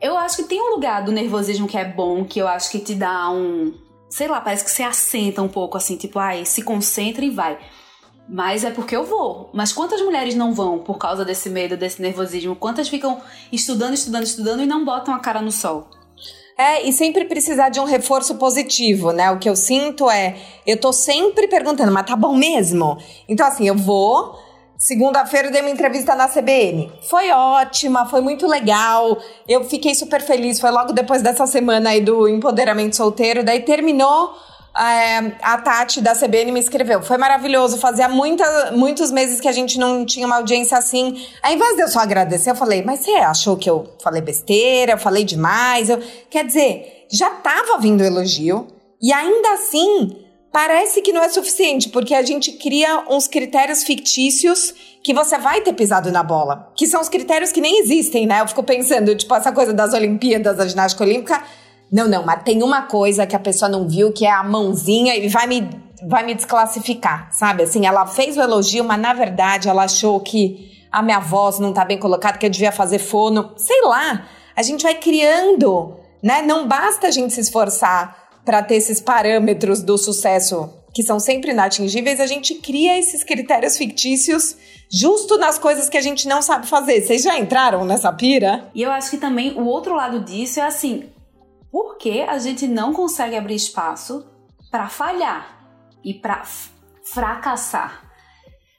[0.02, 2.80] Eu acho que tem um lugar do nervosismo que é bom, que eu acho que
[2.80, 3.74] te dá um.
[4.10, 7.58] Sei lá, parece que você assenta um pouco assim, tipo, ai, se concentra e vai.
[8.28, 9.50] Mas é porque eu vou.
[9.54, 12.56] Mas quantas mulheres não vão por causa desse medo, desse nervosismo?
[12.56, 15.90] Quantas ficam estudando, estudando, estudando e não botam a cara no sol?
[16.58, 19.30] É, e sempre precisar de um reforço positivo, né?
[19.30, 22.98] O que eu sinto é, eu tô sempre perguntando, mas tá bom mesmo?
[23.28, 24.40] Então, assim, eu vou,
[24.78, 26.92] Segunda-feira eu dei uma entrevista na CBN.
[27.10, 29.18] Foi ótima, foi muito legal.
[29.48, 30.60] Eu fiquei super feliz.
[30.60, 33.44] Foi logo depois dessa semana aí do empoderamento solteiro.
[33.44, 34.34] Daí terminou.
[34.78, 37.02] É, a Tati da CBN me escreveu.
[37.02, 37.78] Foi maravilhoso.
[37.78, 41.26] Fazia muita, muitos meses que a gente não tinha uma audiência assim.
[41.42, 44.92] Ao invés de eu só agradecer, eu falei: Mas você achou que eu falei besteira?
[44.92, 45.90] Eu falei demais?
[45.90, 46.04] Eu...
[46.30, 48.68] Quer dizer, já tava vindo elogio.
[49.02, 50.25] E ainda assim,
[50.56, 55.60] parece que não é suficiente, porque a gente cria uns critérios fictícios que você vai
[55.60, 56.72] ter pisado na bola.
[56.78, 58.40] Que são os critérios que nem existem, né?
[58.40, 61.44] Eu fico pensando, tipo, essa coisa das Olimpíadas, da ginástica olímpica.
[61.92, 65.14] Não, não, mas tem uma coisa que a pessoa não viu, que é a mãozinha,
[65.18, 65.70] e vai me,
[66.08, 67.64] vai me desclassificar, sabe?
[67.64, 71.74] Assim, ela fez o elogio, mas na verdade ela achou que a minha voz não
[71.74, 73.52] tá bem colocada, que eu devia fazer fono.
[73.58, 74.26] Sei lá.
[74.56, 76.42] A gente vai criando, né?
[76.42, 81.52] Não basta a gente se esforçar para ter esses parâmetros do sucesso que são sempre
[81.52, 84.56] inatingíveis, a gente cria esses critérios fictícios
[84.90, 87.02] justo nas coisas que a gente não sabe fazer.
[87.02, 88.72] Vocês já entraram nessa pira?
[88.74, 91.10] E eu acho que também o outro lado disso é assim:
[91.70, 94.26] por que a gente não consegue abrir espaço
[94.72, 95.68] para falhar
[96.02, 96.44] e para
[97.04, 98.04] fracassar?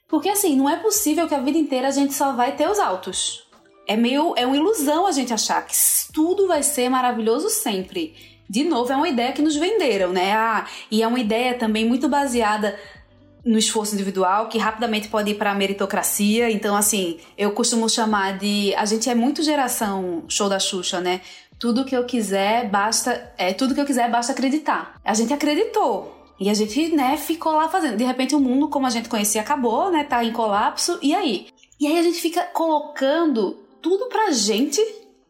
[0.09, 2.79] Porque assim, não é possível que a vida inteira a gente só vai ter os
[2.79, 3.47] altos.
[3.87, 5.75] É meio é uma ilusão a gente achar que
[6.15, 10.33] tudo vai ser maravilhoso sempre de novo, é uma ideia que nos venderam, né?
[10.33, 12.79] Ah, e é uma ideia também muito baseada
[13.45, 16.51] no esforço individual, que rapidamente pode ir para a meritocracia.
[16.51, 18.75] Então, assim, eu costumo chamar de.
[18.75, 21.21] A gente é muito geração show da Xuxa, né?
[21.59, 23.33] Tudo que eu quiser, basta.
[23.39, 25.01] É, tudo que eu quiser, basta acreditar.
[25.05, 26.13] A gente acreditou.
[26.39, 27.97] E a gente, né, ficou lá fazendo.
[27.97, 30.05] De repente, o mundo, como a gente conhecia, acabou, né?
[30.05, 30.99] Tá em colapso.
[31.01, 31.47] E aí?
[31.81, 34.81] E aí a gente fica colocando tudo pra gente.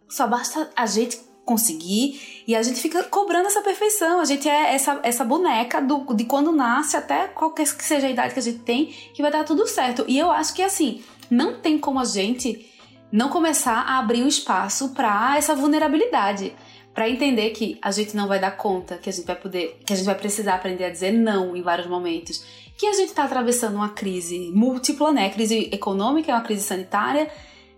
[0.09, 2.43] Só basta a gente conseguir.
[2.47, 4.21] E a gente fica cobrando essa perfeição.
[4.21, 8.11] A gente é essa, essa boneca do, de quando nasce até qualquer que seja a
[8.11, 10.05] idade que a gente tem, que vai dar tudo certo.
[10.09, 12.67] E eu acho que assim, não tem como a gente
[13.11, 16.53] não começar a abrir um espaço para essa vulnerabilidade.
[16.93, 19.93] Para entender que a gente não vai dar conta, que a gente vai poder, que
[19.93, 22.43] a gente vai precisar aprender a dizer não em vários momentos,
[22.77, 25.29] que a gente está atravessando uma crise múltipla, né?
[25.29, 27.31] Crise econômica, é uma crise sanitária,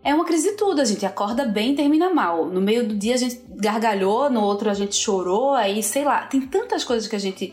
[0.08, 0.80] é uma crise de tudo.
[0.80, 2.46] A gente acorda bem e termina mal.
[2.46, 6.22] No meio do dia a gente gargalhou, no outro a gente chorou, aí sei lá.
[6.22, 7.52] Tem tantas coisas que a gente.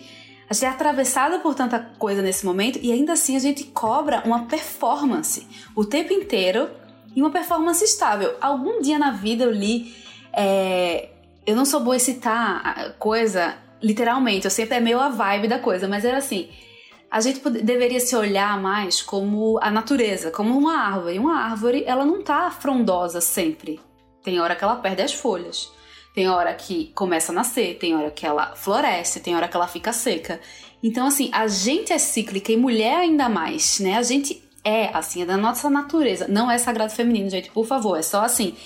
[0.50, 4.22] A gente é atravessada por tanta coisa nesse momento e ainda assim a gente cobra
[4.26, 6.70] uma performance o tempo inteiro
[7.14, 8.36] e uma performance estável.
[8.40, 9.94] Algum dia na vida eu li.
[10.32, 11.10] É,
[11.46, 15.60] eu não sou boa em citar coisa literalmente, eu sempre é meio a vibe da
[15.60, 16.50] coisa, mas era assim
[17.16, 21.18] a gente deveria se olhar mais como a natureza, como uma árvore.
[21.18, 23.80] Uma árvore, ela não tá frondosa sempre.
[24.22, 25.72] Tem hora que ela perde as folhas.
[26.14, 29.66] Tem hora que começa a nascer, tem hora que ela floresce, tem hora que ela
[29.66, 30.42] fica seca.
[30.84, 33.96] Então, assim, a gente é cíclica e mulher ainda mais, né?
[33.96, 36.28] A gente é assim, é da nossa natureza.
[36.28, 38.58] Não é sagrado feminino, gente, por favor, é só assim.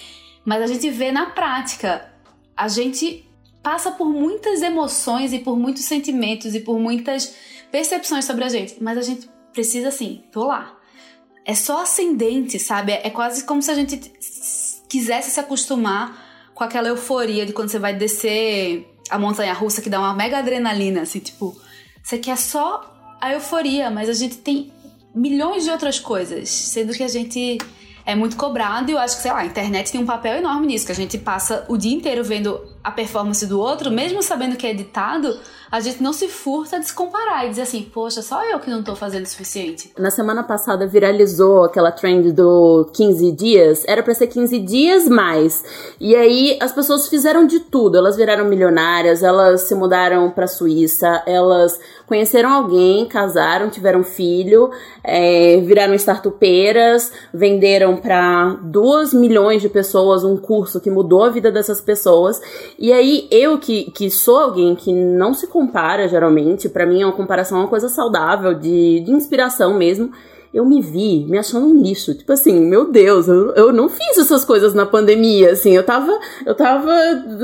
[0.43, 2.11] Mas a gente vê na prática,
[2.57, 3.29] a gente
[3.61, 7.35] passa por muitas emoções e por muitos sentimentos e por muitas
[7.71, 10.77] percepções sobre a gente, mas a gente precisa assim, tô lá.
[11.45, 12.91] É só ascendente, sabe?
[12.91, 14.11] É quase como se a gente
[14.87, 19.89] quisesse se acostumar com aquela euforia de quando você vai descer a montanha russa que
[19.89, 21.55] dá uma mega adrenalina, assim, tipo,
[22.03, 24.71] você quer só a euforia, mas a gente tem
[25.13, 27.57] milhões de outras coisas, sendo que a gente
[28.05, 30.67] é muito cobrado e eu acho que, sei lá, a internet tem um papel enorme
[30.67, 34.55] nisso, que a gente passa o dia inteiro vendo a performance do outro, mesmo sabendo
[34.55, 35.39] que é editado,
[35.71, 38.69] a gente não se furta de se comparar e dizer assim, poxa, só eu que
[38.69, 39.91] não tô fazendo o suficiente.
[39.97, 45.63] Na semana passada viralizou aquela trend do 15 dias, era para ser 15 dias mais.
[45.99, 51.23] E aí as pessoas fizeram de tudo, elas viraram milionárias, elas se mudaram pra Suíça,
[51.25, 51.79] elas
[52.09, 54.71] conheceram alguém, casaram, tiveram filho,
[55.03, 61.51] é, viraram startupeiras, venderam para 2 milhões de pessoas um curso que mudou a vida
[61.51, 62.41] dessas pessoas.
[62.79, 67.05] E aí eu que, que sou alguém que não se compara geralmente, para mim é
[67.05, 70.09] uma comparação uma coisa saudável, de, de inspiração mesmo
[70.53, 72.15] eu me vi me achando um lixo.
[72.15, 76.17] Tipo assim, meu Deus, eu, eu não fiz essas coisas na pandemia, assim, eu tava,
[76.45, 76.91] eu tava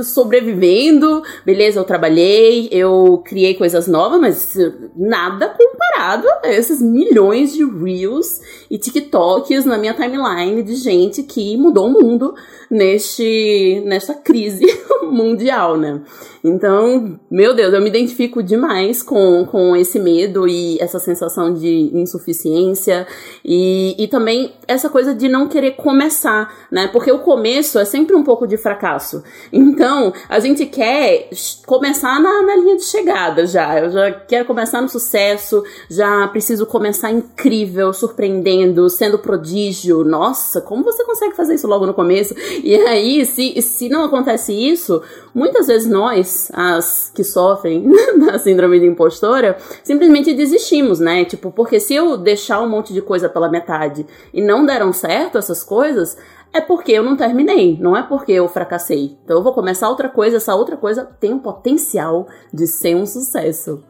[0.03, 4.57] sobrevivendo, beleza, eu trabalhei, eu criei coisas novas, mas
[4.95, 11.55] nada comparado a esses milhões de Reels e TikToks na minha timeline de gente que
[11.57, 12.33] mudou o mundo
[12.69, 14.65] neste, nesta crise
[15.03, 16.01] mundial, né?
[16.43, 21.91] Então, meu Deus, eu me identifico demais com, com esse medo e essa sensação de
[21.93, 22.94] insuficiência
[23.43, 26.87] e, e também essa coisa de não querer começar, né?
[26.87, 29.23] Porque o começo é sempre um pouco de fracasso.
[29.75, 31.29] Então, a gente quer
[31.65, 33.79] começar na, na linha de chegada já.
[33.79, 40.03] Eu já quero começar no sucesso, já preciso começar incrível, surpreendendo, sendo prodígio.
[40.03, 42.35] Nossa, como você consegue fazer isso logo no começo?
[42.63, 45.01] E aí, se, se não acontece isso,
[45.35, 47.91] muitas vezes nós, as que sofrem
[48.25, 51.25] da síndrome de impostora, simplesmente desistimos, né?
[51.25, 55.37] Tipo, porque se eu deixar um monte de coisa pela metade e não deram certo
[55.37, 56.17] essas coisas,
[56.53, 59.17] é porque eu não terminei, não é porque eu fracassei.
[59.25, 63.05] Então eu vou começar outra coisa, essa outra coisa tem o potencial de ser um
[63.05, 63.83] sucesso.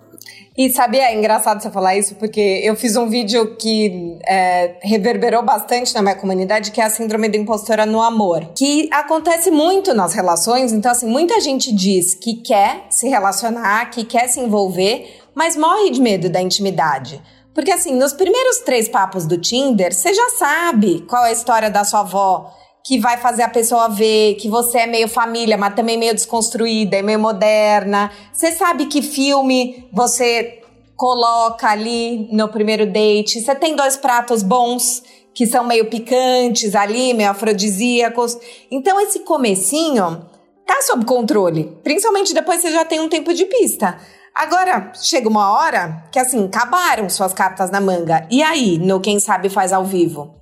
[0.58, 5.44] E sabia, é engraçado você falar isso, porque eu fiz um vídeo que é, reverberou
[5.44, 8.54] bastante na minha comunidade, que é a síndrome da impostora no amor.
[8.56, 14.06] Que acontece muito nas relações, então assim, muita gente diz que quer se relacionar, que
[14.06, 17.22] quer se envolver, mas morre de medo da intimidade.
[17.54, 21.70] Porque assim, nos primeiros três papos do Tinder, você já sabe qual é a história
[21.70, 22.54] da sua avó,
[22.86, 26.95] que vai fazer a pessoa ver que você é meio família, mas também meio desconstruída
[26.95, 28.12] e meio moderna.
[28.32, 30.62] Você sabe que filme você
[30.95, 33.41] coloca ali no primeiro date.
[33.41, 35.02] Você tem dois pratos bons
[35.34, 38.38] que são meio picantes ali, meio afrodisíacos.
[38.69, 40.24] Então esse comecinho
[40.63, 43.98] tá sob controle, principalmente depois você já tem um tempo de pista.
[44.34, 48.28] Agora, chega uma hora que assim, acabaram suas cartas na manga.
[48.30, 50.36] E aí, no quem sabe faz ao vivo?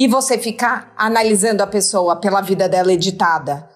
[0.00, 3.68] E você ficar analisando a pessoa pela vida dela editada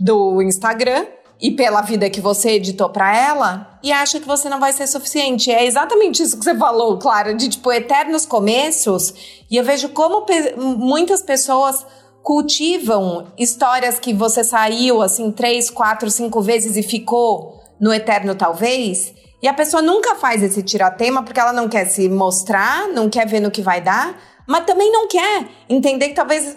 [0.00, 1.04] do Instagram
[1.38, 4.86] e pela vida que você editou para ela e acha que você não vai ser
[4.86, 5.50] suficiente.
[5.50, 9.12] É exatamente isso que você falou, Clara, de tipo eternos começos.
[9.50, 11.84] E eu vejo como pe muitas pessoas
[12.22, 19.12] cultivam histórias que você saiu assim três, quatro, cinco vezes e ficou no eterno talvez.
[19.42, 23.26] E a pessoa nunca faz esse tiratema porque ela não quer se mostrar, não quer
[23.26, 26.56] ver no que vai dar mas também não quer entender que talvez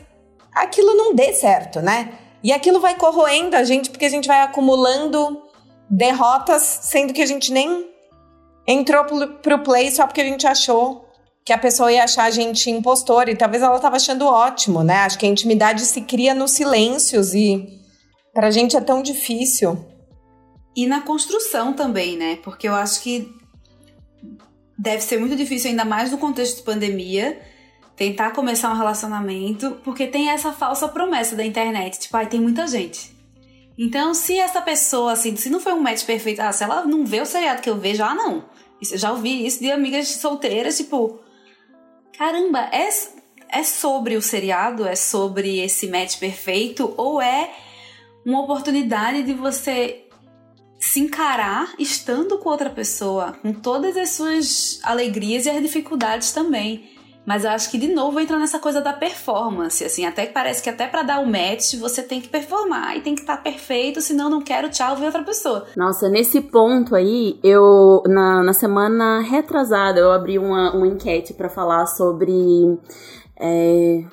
[0.54, 2.14] aquilo não dê certo, né?
[2.44, 5.42] E aquilo vai corroendo a gente porque a gente vai acumulando
[5.90, 7.90] derrotas, sendo que a gente nem
[8.68, 9.04] entrou
[9.42, 11.10] pro play só porque a gente achou
[11.44, 14.98] que a pessoa ia achar a gente impostor e talvez ela tava achando ótimo, né?
[14.98, 17.80] Acho que a intimidade se cria nos silêncios e
[18.34, 19.84] pra gente é tão difícil.
[20.76, 22.38] E na construção também, né?
[22.44, 23.28] Porque eu acho que
[24.78, 27.42] deve ser muito difícil, ainda mais no contexto de pandemia,
[28.00, 32.66] tentar começar um relacionamento, porque tem essa falsa promessa da internet, tipo, ai, tem muita
[32.66, 33.14] gente.
[33.78, 37.06] Então, se essa pessoa, assim, se não foi um match perfeito, ah, se ela não
[37.06, 38.46] vê o seriado que eu vejo, ah, não.
[38.82, 41.20] Isso, eu já ouvi isso de amigas solteiras, tipo,
[42.18, 42.88] caramba, é,
[43.50, 44.88] é sobre o seriado?
[44.88, 46.94] É sobre esse match perfeito?
[46.96, 47.54] Ou é
[48.26, 50.06] uma oportunidade de você
[50.80, 56.98] se encarar estando com outra pessoa, com todas as suas alegrias e as dificuldades também.
[57.30, 60.64] Mas eu acho que de novo entra nessa coisa da performance, assim, até que parece
[60.64, 63.44] que até para dar o match você tem que performar e tem que estar tá
[63.44, 65.68] perfeito, senão não quero tchau ver outra pessoa.
[65.78, 71.50] Nossa, nesse ponto aí, eu na, na semana retrasada eu abri uma, uma enquete para
[71.50, 72.80] falar sobre
[73.40, 74.04] é,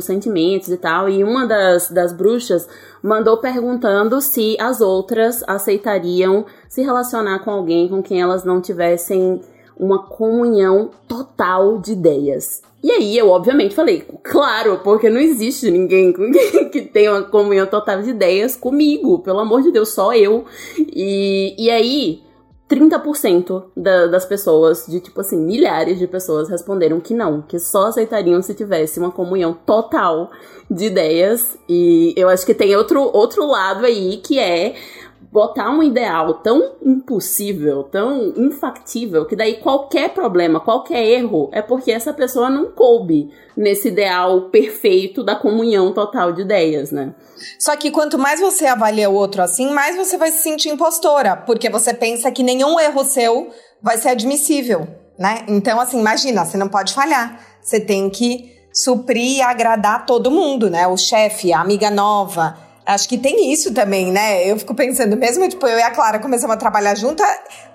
[0.00, 2.68] sentimentos e tal, e uma das, das bruxas
[3.00, 9.40] mandou perguntando se as outras aceitariam se relacionar com alguém com quem elas não tivessem
[9.80, 12.62] uma comunhão total de ideias.
[12.82, 16.12] E aí eu, obviamente, falei, claro, porque não existe ninguém
[16.70, 20.44] que tenha uma comunhão total de ideias comigo, pelo amor de Deus, só eu.
[20.78, 22.22] E, e aí
[22.70, 27.86] 30% da, das pessoas, de tipo assim, milhares de pessoas responderam que não, que só
[27.86, 30.30] aceitariam se tivesse uma comunhão total
[30.70, 31.58] de ideias.
[31.68, 34.74] E eu acho que tem outro, outro lado aí que é
[35.32, 41.92] botar um ideal tão impossível, tão infactível, que daí qualquer problema, qualquer erro é porque
[41.92, 47.14] essa pessoa não coube nesse ideal perfeito da comunhão total de ideias, né?
[47.58, 51.36] Só que quanto mais você avalia o outro assim, mais você vai se sentir impostora,
[51.36, 53.50] porque você pensa que nenhum erro seu
[53.80, 55.44] vai ser admissível, né?
[55.46, 57.40] Então, assim, imagina, você não pode falhar.
[57.62, 60.86] Você tem que suprir e agradar todo mundo, né?
[60.86, 62.56] O chefe, a amiga nova,
[62.90, 64.50] Acho que tem isso também, né?
[64.50, 67.22] Eu fico pensando, mesmo, tipo, eu e a Clara começamos a trabalhar junto,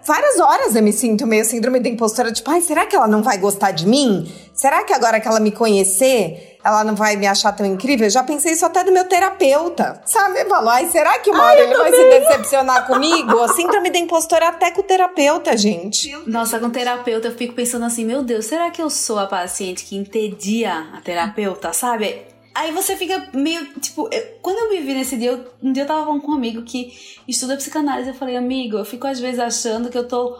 [0.04, 3.24] várias horas eu me sinto meio síndrome da impostora, tipo, ai, será que ela não
[3.24, 4.30] vai gostar de mim?
[4.54, 8.08] Será que agora que ela me conhecer, ela não vai me achar tão incrível?
[8.08, 10.44] Eu já pensei isso até do meu terapeuta, sabe?
[10.50, 13.48] Falou, ai, será que uma hora ele vai se decepcionar comigo?
[13.56, 16.14] Síndrome da impostora até com o terapeuta, gente.
[16.28, 19.28] Nossa, com o terapeuta eu fico pensando assim, meu Deus, será que eu sou a
[19.28, 22.35] paciente que entedia a terapeuta, sabe?
[22.56, 25.84] Aí você fica meio, tipo, eu, quando eu me vi nesse dia, eu, um dia
[25.84, 26.94] eu tava falando com um amigo que
[27.28, 30.38] estuda psicanálise, eu falei, amigo, eu fico às vezes achando que eu tô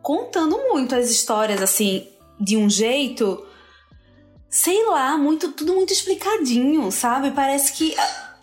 [0.00, 2.06] contando muito as histórias, assim,
[2.38, 3.44] de um jeito,
[4.48, 7.32] sei lá, muito, tudo muito explicadinho, sabe?
[7.32, 7.92] Parece que.
[7.98, 8.34] Ah,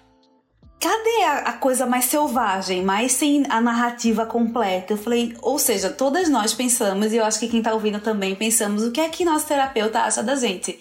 [0.78, 4.92] cadê a, a coisa mais selvagem, mais sem a narrativa completa?
[4.92, 8.36] Eu falei, ou seja, todas nós pensamos, e eu acho que quem tá ouvindo também
[8.36, 10.78] pensamos, o que é que nosso terapeuta acha da gente?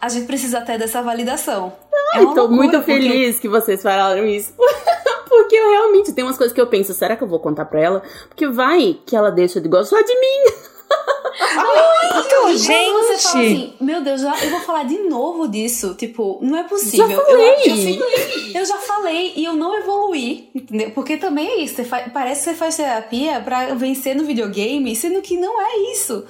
[0.00, 1.72] A gente precisa até dessa validação.
[2.14, 3.40] Ai, é tô muito feliz porque...
[3.42, 4.52] que vocês falaram isso.
[5.28, 7.80] porque eu realmente tenho umas coisas que eu penso, será que eu vou contar pra
[7.80, 8.02] ela?
[8.28, 10.52] Porque vai que ela deixa de gostar de mim.
[11.36, 12.92] Muito, gente!
[12.92, 15.94] Você fala assim, meu Deus, eu vou falar de novo disso.
[15.94, 17.08] Tipo, não é possível.
[17.08, 17.54] Já falei.
[17.66, 20.92] Eu, eu, eu já falei e eu não evoluí, entendeu?
[20.92, 21.84] Porque também é isso.
[21.84, 26.24] Faz, parece que você faz terapia pra vencer no videogame, sendo que não é isso.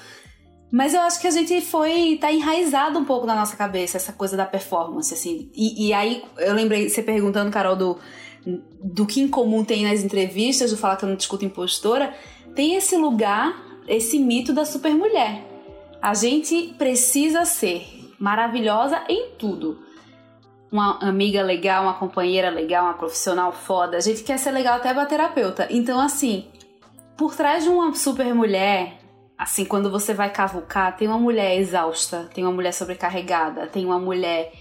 [0.77, 2.19] Mas eu acho que a gente foi.
[2.21, 5.51] tá enraizado um pouco na nossa cabeça essa coisa da performance, assim.
[5.55, 7.99] E, e aí eu lembrei, você perguntando, Carol, do,
[8.85, 12.13] do que em comum tem nas entrevistas, do falar que eu não discuto impostora,
[12.55, 13.57] tem esse lugar,
[13.89, 15.43] esse mito da supermulher.
[16.03, 19.79] A gente precisa ser maravilhosa em tudo.
[20.71, 23.97] Uma amiga legal, uma companheira legal, uma profissional foda.
[23.97, 25.69] A gente quer ser legal até pra terapeuta.
[25.71, 26.49] Então, assim,
[27.17, 29.06] por trás de uma supermulher,
[29.39, 33.99] assim, quando você vai cavucar, tem uma mulher exausta, tem uma mulher sobrecarregada, tem uma
[33.99, 34.53] mulher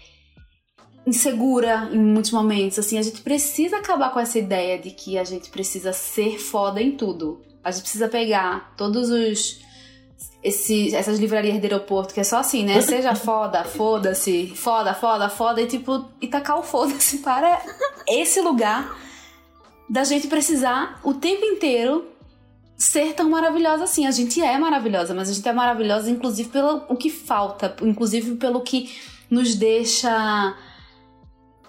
[1.05, 2.80] insegura em muitos momentos.
[2.80, 6.82] Assim, a gente precisa acabar com essa ideia de que a gente precisa ser foda
[6.82, 7.41] em tudo.
[7.63, 9.63] A gente precisa pegar todos os
[10.43, 12.80] esse, essas livrarias de aeroporto, que é só assim, né?
[12.82, 17.61] Seja foda, foda-se, foda, foda, foda, e tipo, e tacar o foda-se para
[18.07, 18.95] esse lugar
[19.89, 22.05] da gente precisar o tempo inteiro
[22.78, 24.05] ser tão maravilhosa assim.
[24.05, 28.36] A gente é maravilhosa, mas a gente é maravilhosa inclusive pelo o que falta, inclusive
[28.36, 28.91] pelo que
[29.30, 30.55] nos deixa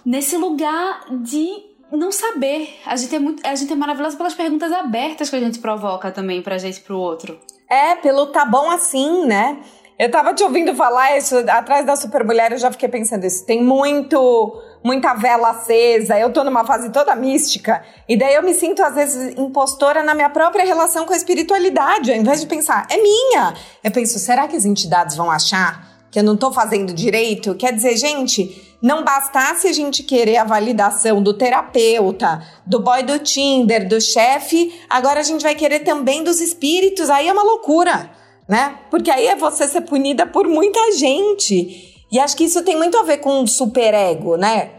[0.05, 1.47] nesse lugar de
[1.91, 2.69] não saber.
[2.85, 6.11] A gente é muito, a gente é maravilhosa pelas perguntas abertas que a gente provoca
[6.11, 7.39] também pra gente pro outro.
[7.69, 9.59] É, pelo tá bom assim, né?
[9.99, 13.45] Eu tava te ouvindo falar isso atrás da Supermulher, eu já fiquei pensando isso.
[13.45, 18.53] Tem muito muita vela acesa, eu tô numa fase toda mística, e daí eu me
[18.53, 22.87] sinto às vezes impostora na minha própria relação com a espiritualidade, ao invés de pensar,
[22.89, 23.53] é minha.
[23.83, 27.55] Eu penso, será que as entidades vão achar que eu não tô fazendo direito?
[27.55, 33.19] Quer dizer, gente, não bastasse a gente querer a validação do terapeuta, do boy do
[33.19, 38.09] Tinder, do chefe, agora a gente vai querer também dos espíritos, aí é uma loucura,
[38.47, 38.77] né?
[38.89, 41.96] Porque aí é você ser punida por muita gente.
[42.11, 44.77] E acho que isso tem muito a ver com superego, né?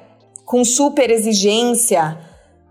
[0.49, 2.19] com super exigência.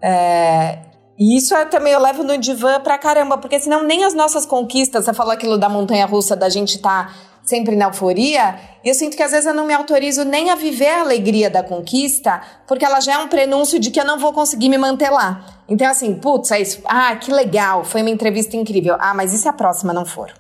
[0.02, 0.80] É,
[1.18, 4.48] e isso é, também eu levo no divã pra caramba, porque senão nem as nossas
[4.48, 8.90] conquistas, você falou aquilo da montanha russa, da gente estar tá sempre na euforia, e
[8.90, 11.62] eu sinto que às vezes eu não me autorizo nem a viver a alegria da
[11.62, 15.12] conquista, porque ela já é um prenúncio de que eu não vou conseguir me manter
[15.12, 15.46] lá.
[15.70, 16.82] Então, assim, putz, é isso.
[16.84, 18.98] Ah, que legal, foi uma entrevista incrível.
[19.00, 20.34] Ah, mas e se a próxima não for?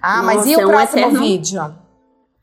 [0.00, 1.20] Ah, Nossa, mas e o é próximo eterno...
[1.20, 1.83] vídeo?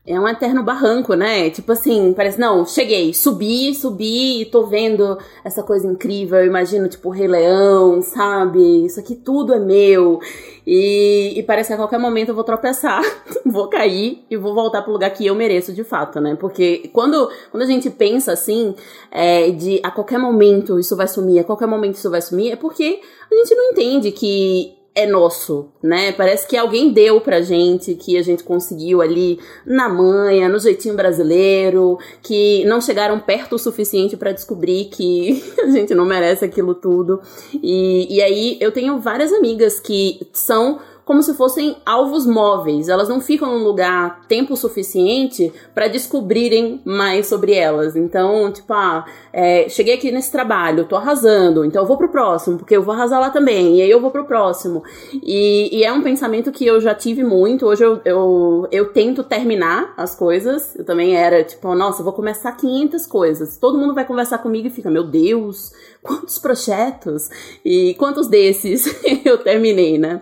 [0.04, 1.48] É um eterno barranco, né?
[1.50, 6.38] Tipo assim, parece, não, cheguei, subi, subi e tô vendo essa coisa incrível.
[6.38, 8.84] Eu imagino, tipo, Rei Leão, sabe?
[8.84, 10.18] Isso aqui tudo é meu.
[10.66, 13.00] E, e parece que a qualquer momento eu vou tropeçar,
[13.46, 16.34] vou cair e vou voltar pro lugar que eu mereço de fato, né?
[16.34, 18.74] Porque quando, quando a gente pensa assim,
[19.08, 22.56] é, de a qualquer momento isso vai sumir, a qualquer momento isso vai sumir, é
[22.56, 23.00] porque
[23.30, 26.12] a gente não entende que é nosso, né?
[26.12, 30.94] Parece que alguém deu pra gente, que a gente conseguiu ali na manha, no jeitinho
[30.94, 36.74] brasileiro, que não chegaram perto o suficiente para descobrir que a gente não merece aquilo
[36.74, 37.20] tudo.
[37.54, 40.78] E, e aí eu tenho várias amigas que são
[41.12, 42.88] como se fossem alvos móveis.
[42.88, 47.94] Elas não ficam num lugar tempo suficiente para descobrirem mais sobre elas.
[47.94, 52.56] Então, tipo, ah, é, cheguei aqui nesse trabalho, tô arrasando, então eu vou pro próximo,
[52.56, 54.82] porque eu vou arrasar lá também, e aí eu vou pro próximo.
[55.22, 57.66] E, e é um pensamento que eu já tive muito.
[57.66, 60.74] Hoje eu, eu, eu tento terminar as coisas.
[60.76, 63.58] Eu também era, tipo, nossa, vou começar 500 coisas.
[63.58, 65.72] Todo mundo vai conversar comigo e fica, meu Deus,
[66.02, 67.30] quantos projetos
[67.64, 68.84] e quantos desses
[69.24, 70.20] eu terminei, né?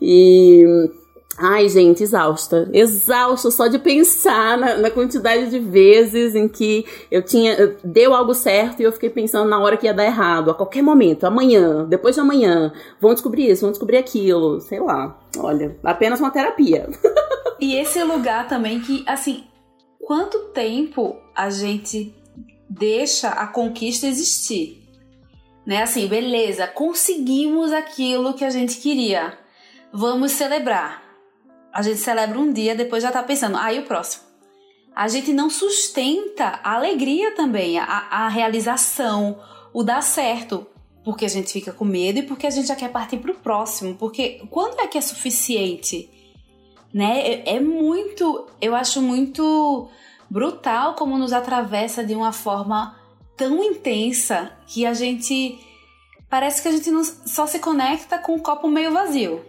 [0.00, 0.64] E
[1.42, 2.68] Ai, gente, exausta.
[2.70, 7.78] Exausta só de pensar na, na, quantidade de vezes em que eu tinha.
[7.82, 10.50] Deu algo certo e eu fiquei pensando na hora que ia dar errado.
[10.50, 12.70] A qualquer momento, amanhã, depois de amanhã,
[13.00, 14.60] vão descobrir isso, vão descobrir aquilo.
[14.60, 15.18] Sei lá.
[15.38, 16.90] Olha, apenas uma terapia.
[17.58, 19.44] e esse lugar também que, assim,
[19.98, 22.14] quanto tempo a gente
[22.68, 24.79] deixa a conquista existir?
[25.66, 25.82] Né?
[25.82, 29.38] Assim, beleza, conseguimos aquilo que a gente queria.
[29.92, 31.02] Vamos celebrar.
[31.72, 34.24] A gente celebra um dia, depois já tá pensando, aí ah, o próximo.
[34.94, 39.38] A gente não sustenta a alegria também, a, a realização,
[39.72, 40.66] o dar certo,
[41.04, 43.94] porque a gente fica com medo e porque a gente já quer partir pro próximo.
[43.94, 46.10] Porque quando é que é suficiente?
[46.92, 47.20] Né?
[47.20, 49.88] É, é muito, eu acho muito
[50.28, 52.99] brutal como nos atravessa de uma forma
[53.40, 55.58] tão intensa que a gente
[56.28, 59.40] parece que a gente não, só se conecta com o copo meio vazio.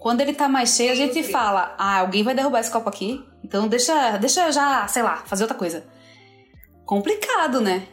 [0.00, 3.24] Quando ele tá mais cheio, a gente fala: "Ah, alguém vai derrubar esse copo aqui?
[3.44, 5.84] Então deixa, deixa eu já, sei lá, fazer outra coisa".
[6.84, 7.86] Complicado, né?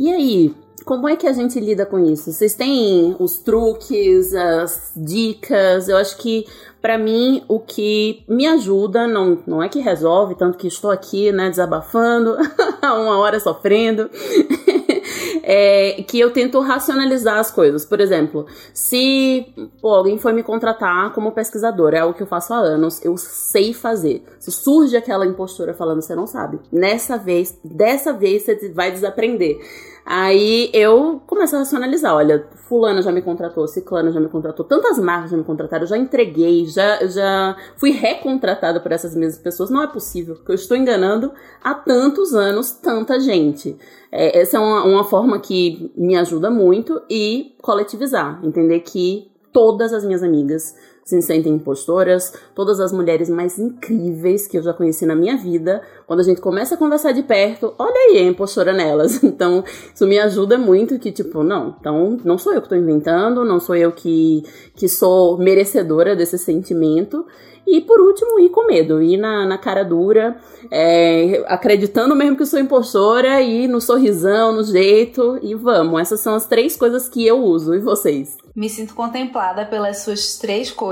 [0.00, 0.54] E aí,
[0.84, 2.32] como é que a gente lida com isso?
[2.32, 5.88] Vocês têm os truques, as dicas?
[5.88, 6.44] Eu acho que
[6.82, 11.30] para mim o que me ajuda não, não é que resolve, tanto que estou aqui,
[11.30, 12.36] né, desabafando,
[12.82, 14.10] uma hora sofrendo.
[15.42, 17.84] é que eu tento racionalizar as coisas.
[17.84, 19.46] Por exemplo, se
[19.80, 23.16] pô, alguém foi me contratar como pesquisadora, é o que eu faço há anos, eu
[23.16, 24.24] sei fazer.
[24.40, 26.58] Se surge aquela impostura falando, você não sabe.
[26.70, 29.58] Nessa vez, dessa vez você vai desaprender.
[30.04, 34.98] Aí eu começo a racionalizar, olha, fulano já me contratou, ciclano já me contratou, tantas
[34.98, 39.70] marcas já me contrataram, já entreguei, já, já fui recontratada por essas mesmas pessoas.
[39.70, 41.32] Não é possível, porque eu estou enganando
[41.62, 43.76] há tantos anos tanta gente.
[44.10, 49.92] É, essa é uma, uma forma que me ajuda muito e coletivizar, entender que todas
[49.92, 50.74] as minhas amigas
[51.04, 55.82] se sentem impostoras, todas as mulheres mais incríveis que eu já conheci na minha vida,
[56.06, 59.22] quando a gente começa a conversar de perto, olha aí a impostora nelas.
[59.32, 63.44] Então, isso me ajuda muito que, tipo, não, então não sou eu que tô inventando,
[63.44, 64.44] não sou eu que,
[64.76, 67.24] que sou merecedora desse sentimento.
[67.66, 70.36] E por último, ir com medo, ir na, na cara dura,
[70.70, 76.00] é, acreditando mesmo que sou impostora, e no sorrisão, no jeito, e vamos.
[76.00, 77.74] Essas são as três coisas que eu uso.
[77.74, 78.36] E vocês?
[78.54, 80.91] Me sinto contemplada pelas suas três coisas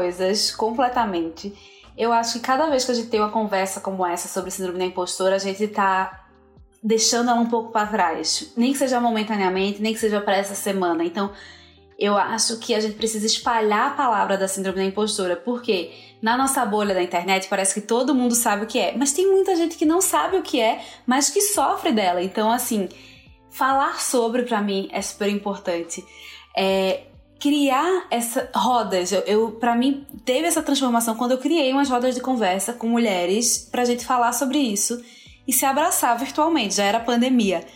[0.56, 1.52] completamente.
[1.96, 4.78] Eu acho que cada vez que a gente tem uma conversa como essa sobre síndrome
[4.78, 6.24] da impostora, a gente tá
[6.82, 8.52] deixando ela um pouco para trás.
[8.56, 11.04] Nem que seja momentaneamente, nem que seja para essa semana.
[11.04, 11.30] Então,
[11.98, 15.92] eu acho que a gente precisa espalhar a palavra da síndrome da impostora, porque
[16.22, 19.30] na nossa bolha da internet parece que todo mundo sabe o que é, mas tem
[19.30, 22.22] muita gente que não sabe o que é, mas que sofre dela.
[22.22, 22.88] Então, assim,
[23.50, 26.02] falar sobre para mim é super importante.
[26.56, 27.02] É,
[27.40, 29.10] criar essa rodas.
[29.10, 32.86] Eu, eu para mim teve essa transformação quando eu criei umas rodas de conversa com
[32.86, 35.02] mulheres pra gente falar sobre isso
[35.48, 36.74] e se abraçar virtualmente.
[36.74, 37.66] Já era pandemia.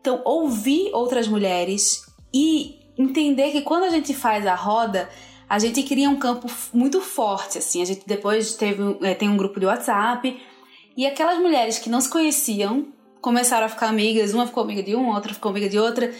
[0.00, 2.02] Então, ouvir outras mulheres
[2.32, 5.10] e entender que quando a gente faz a roda,
[5.48, 7.82] a gente cria um campo muito forte, assim.
[7.82, 10.40] A gente depois teve é, tem um grupo de WhatsApp
[10.96, 12.86] e aquelas mulheres que não se conheciam
[13.20, 16.14] começaram a ficar amigas, uma ficou amiga de uma, outra ficou amiga de outra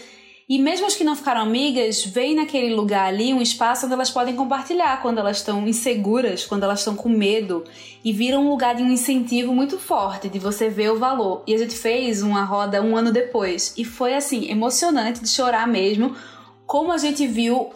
[0.49, 4.09] e mesmo as que não ficaram amigas, veem naquele lugar ali um espaço onde elas
[4.09, 7.63] podem compartilhar quando elas estão inseguras, quando elas estão com medo.
[8.03, 11.43] E vira um lugar de um incentivo muito forte, de você ver o valor.
[11.45, 13.75] E a gente fez uma roda um ano depois.
[13.77, 16.15] E foi assim, emocionante de chorar mesmo.
[16.65, 17.69] Como a gente viu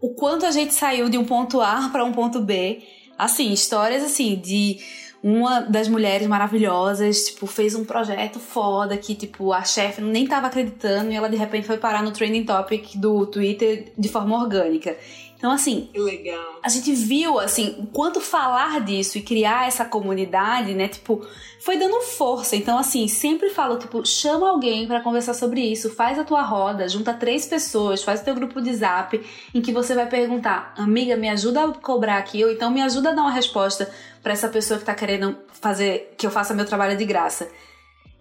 [0.00, 2.82] o quanto a gente saiu de um ponto A para um ponto B.
[3.18, 4.78] Assim, histórias assim de
[5.22, 10.46] uma das mulheres maravilhosas, tipo, fez um projeto foda que, tipo, a chefe nem tava
[10.46, 14.96] acreditando e ela de repente foi parar no trending topic do Twitter de forma orgânica.
[15.36, 16.60] Então, assim, legal.
[16.62, 21.26] a gente viu, assim, o quanto falar disso e criar essa comunidade, né, tipo,
[21.60, 22.56] foi dando força.
[22.56, 26.88] Então, assim, sempre falo, tipo, chama alguém para conversar sobre isso, faz a tua roda,
[26.88, 29.20] junta três pessoas, faz o teu grupo de zap,
[29.54, 33.10] em que você vai perguntar, amiga, me ajuda a cobrar aqui, ou então me ajuda
[33.10, 33.90] a dar uma resposta
[34.26, 37.48] para essa pessoa que tá querendo fazer, que eu faça meu trabalho de graça.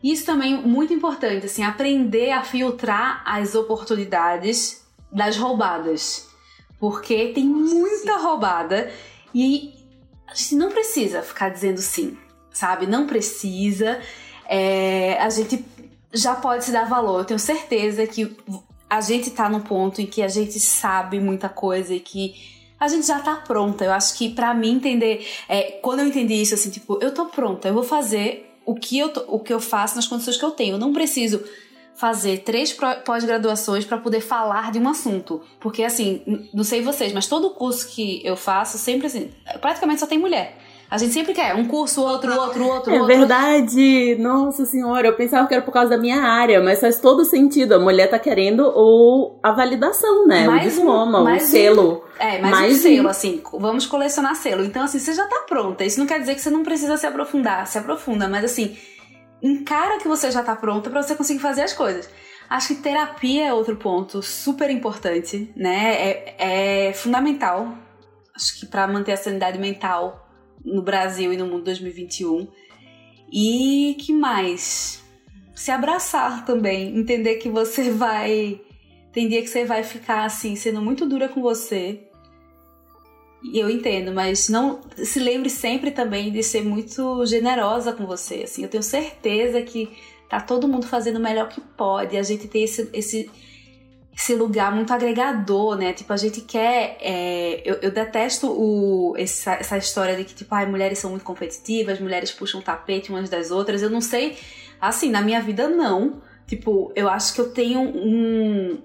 [0.03, 6.28] Isso também é muito importante, assim, aprender a filtrar as oportunidades das roubadas
[6.80, 8.91] porque tem muita roubada
[9.34, 9.74] e
[10.28, 12.16] a gente não precisa ficar dizendo sim,
[12.53, 12.86] sabe?
[12.86, 13.99] Não precisa.
[14.47, 15.66] É, a gente
[16.14, 17.22] já pode se dar valor.
[17.22, 18.38] Eu tenho certeza que
[18.88, 22.55] a gente tá num ponto em que a gente sabe muita coisa e que
[22.86, 23.86] a gente já tá pronta.
[23.86, 27.25] Eu acho que para mim entender, é, quando eu entendi isso, assim, tipo, eu tô
[27.25, 30.51] pronta, eu vou fazer o que eu, o que eu faço nas condições que eu
[30.51, 30.75] tenho.
[30.75, 31.43] Eu não preciso
[31.95, 32.75] fazer três
[33.05, 35.41] pós-graduações para poder falar de um assunto.
[35.59, 39.31] Porque, assim, não sei vocês, mas todo curso que eu faço, sempre assim,
[39.61, 40.57] praticamente só tem mulher.
[40.89, 43.07] A gente sempre quer um curso, outro, outro, outro, é outro.
[43.07, 44.15] verdade!
[44.19, 47.73] Nossa senhora, eu pensava que era por causa da minha área, mas faz todo sentido.
[47.73, 50.45] A mulher tá querendo ou a validação, né?
[50.45, 52.03] Mais o diploma, um, o selo.
[52.19, 53.41] Um, é, mais, mais um selo, assim.
[53.53, 54.63] Vamos colecionar selo.
[54.63, 55.83] Então, assim, você já tá pronta.
[55.83, 57.65] Isso não quer dizer que você não precisa se aprofundar.
[57.65, 58.77] Se aprofunda, mas assim
[59.41, 62.09] encara que você já tá pronta para você conseguir fazer as coisas.
[62.49, 65.95] Acho que terapia é outro ponto super importante, né?
[65.95, 67.73] É, é fundamental.
[68.36, 70.24] Acho que para manter a sanidade mental
[70.66, 72.47] no Brasil e no mundo 2021.
[73.32, 75.03] E que mais?
[75.53, 78.59] Se abraçar também, entender que você vai
[79.16, 82.01] tem dia que você vai ficar assim, sendo muito dura com você,
[83.53, 88.43] eu entendo, mas não se lembre sempre também de ser muito generosa com você.
[88.43, 89.89] Assim, eu tenho certeza que
[90.30, 92.18] tá todo mundo fazendo o melhor que pode.
[92.18, 93.30] A gente tem esse, esse,
[94.16, 95.91] esse lugar muito agregador, né?
[95.93, 96.97] Tipo, a gente quer.
[97.01, 101.26] É, eu, eu, detesto o, essa, essa história de que, tipo, ai, mulheres são muito
[101.26, 103.82] competitivas, mulheres puxam o tapete umas das outras.
[103.82, 104.38] Eu não sei.
[104.80, 106.22] Assim, na minha vida, não.
[106.47, 108.82] Tipo, eu acho que eu tenho um,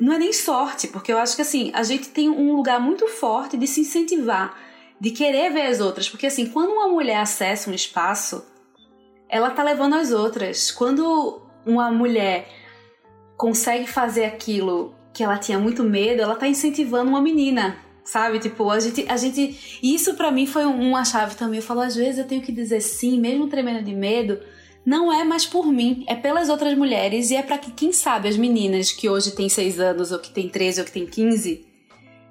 [0.00, 3.08] não é nem sorte, porque eu acho que assim, a gente tem um lugar muito
[3.08, 4.56] forte de se incentivar,
[5.00, 8.44] de querer ver as outras, porque assim, quando uma mulher acessa um espaço,
[9.28, 10.70] ela tá levando as outras.
[10.70, 12.48] Quando uma mulher
[13.38, 18.40] consegue fazer aquilo que ela tinha muito medo, ela tá incentivando uma menina, sabe?
[18.40, 21.60] Tipo, a gente, a gente, isso para mim foi uma chave também.
[21.60, 24.40] Eu falo, às vezes eu tenho que dizer sim, mesmo tremendo de medo,
[24.84, 28.28] não é mais por mim, é pelas outras mulheres e é para que, quem sabe,
[28.28, 31.64] as meninas que hoje têm 6 anos, ou que têm 13, ou que têm 15,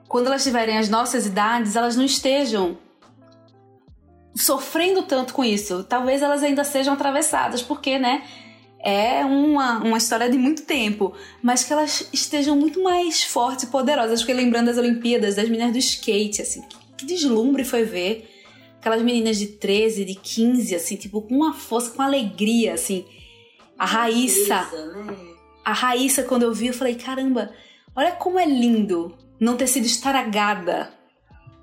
[0.10, 2.78] quando elas tiverem as nossas idades, elas não estejam
[4.36, 5.84] sofrendo tanto com isso.
[5.84, 8.24] Talvez elas ainda sejam atravessadas, porque, né?
[8.90, 11.14] É uma, uma história de muito tempo,
[11.44, 14.22] mas que elas estejam muito mais fortes e poderosas.
[14.22, 18.30] Porque lembrando das Olimpíadas, das meninas do skate, assim, que, que deslumbre foi ver
[18.80, 23.04] aquelas meninas de 13, de 15, assim, tipo, com uma força, com alegria, assim.
[23.78, 24.66] A Raíssa.
[24.72, 25.18] Né?
[25.66, 27.52] A Raíssa, quando eu vi, eu falei, caramba,
[27.94, 30.94] olha como é lindo não ter sido estragada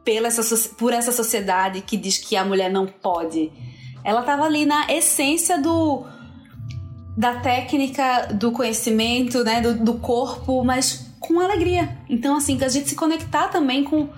[0.04, 3.50] pela essa, por essa sociedade que diz que a mulher não pode.
[4.04, 6.04] Ela tava ali na essência do
[7.16, 11.96] da técnica, do conhecimento, né, do, do corpo, mas com alegria.
[12.08, 14.08] Então, assim, que a gente se conectar também com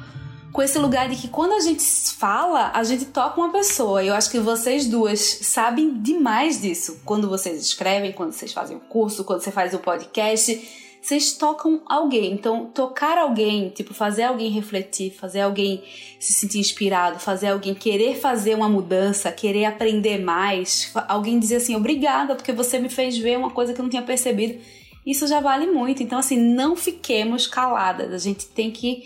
[0.56, 1.84] com esse lugar de que quando a gente
[2.14, 4.02] fala, a gente toca uma pessoa.
[4.02, 7.02] Eu acho que vocês duas sabem demais disso.
[7.04, 11.80] Quando vocês escrevem, quando vocês fazem o curso, quando você faz o podcast, vocês tocam
[11.86, 12.32] alguém.
[12.32, 15.84] Então, tocar alguém, tipo, fazer alguém refletir, fazer alguém
[16.18, 21.76] se sentir inspirado, fazer alguém querer fazer uma mudança, querer aprender mais, alguém dizer assim,
[21.76, 24.58] obrigada, porque você me fez ver uma coisa que eu não tinha percebido.
[25.06, 26.02] Isso já vale muito.
[26.02, 28.12] Então, assim, não fiquemos caladas.
[28.12, 29.04] A gente tem que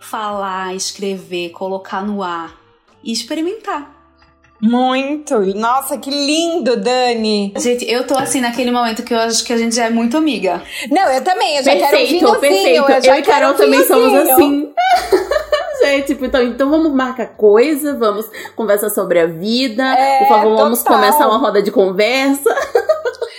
[0.00, 2.60] falar, escrever, colocar no ar
[3.04, 3.99] e experimentar.
[4.62, 5.40] Muito!
[5.56, 7.52] Nossa, que lindo, Dani!
[7.56, 10.16] Gente, eu tô assim naquele momento que eu acho que a gente já é muito
[10.16, 10.62] amiga.
[10.90, 14.14] Não, eu também, eu já perfeito, quero um Perfeito, eu, eu e Carol também somos
[14.14, 14.68] assim.
[15.82, 18.26] gente, tipo, então, então vamos marcar coisa, vamos
[18.56, 19.82] conversar sobre a vida.
[19.82, 22.54] É, Por favor, vamos começar uma roda de conversa.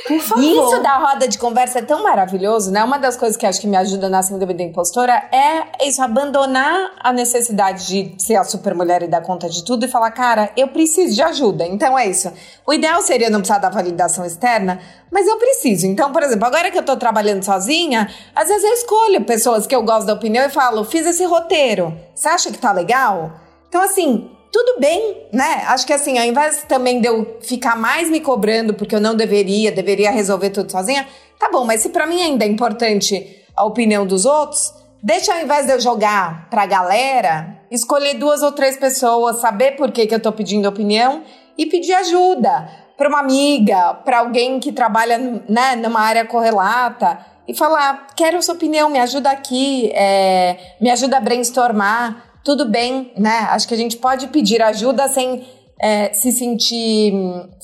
[0.07, 0.43] Por favor.
[0.43, 2.83] E isso da roda de conversa é tão maravilhoso, né?
[2.83, 6.91] Uma das coisas que acho que me ajuda na síndrome da impostora é isso, abandonar
[6.99, 10.51] a necessidade de ser a super mulher e dar conta de tudo e falar, cara,
[10.57, 11.65] eu preciso de ajuda.
[11.65, 12.31] Então é isso.
[12.65, 14.79] O ideal seria não precisar da validação externa,
[15.11, 15.85] mas eu preciso.
[15.85, 19.75] Então, por exemplo, agora que eu tô trabalhando sozinha, às vezes eu escolho pessoas que
[19.75, 21.93] eu gosto da opinião e falo, fiz esse roteiro.
[22.15, 23.33] Você acha que tá legal?
[23.67, 25.63] Então, assim, tudo bem, né?
[25.67, 29.15] Acho que assim, ao invés também de eu ficar mais me cobrando porque eu não
[29.15, 31.07] deveria, deveria resolver tudo sozinha,
[31.39, 35.41] tá bom, mas se para mim ainda é importante a opinião dos outros, deixa ao
[35.41, 40.13] invés de eu jogar pra galera, escolher duas ou três pessoas, saber por que, que
[40.13, 41.23] eu tô pedindo opinião
[41.57, 45.17] e pedir ajuda para uma amiga, para alguém que trabalha
[45.47, 51.17] né, numa área correlata e falar: quero sua opinião, me ajuda aqui, é, me ajuda
[51.17, 52.31] a brainstormar.
[52.43, 53.47] Tudo bem, né?
[53.51, 55.45] Acho que a gente pode pedir ajuda sem
[55.79, 57.13] é, se sentir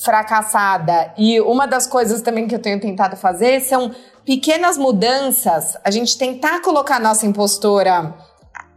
[0.03, 1.13] fracassada.
[1.17, 3.91] E uma das coisas também que eu tenho tentado fazer são
[4.25, 8.13] pequenas mudanças, a gente tentar colocar nossa impostora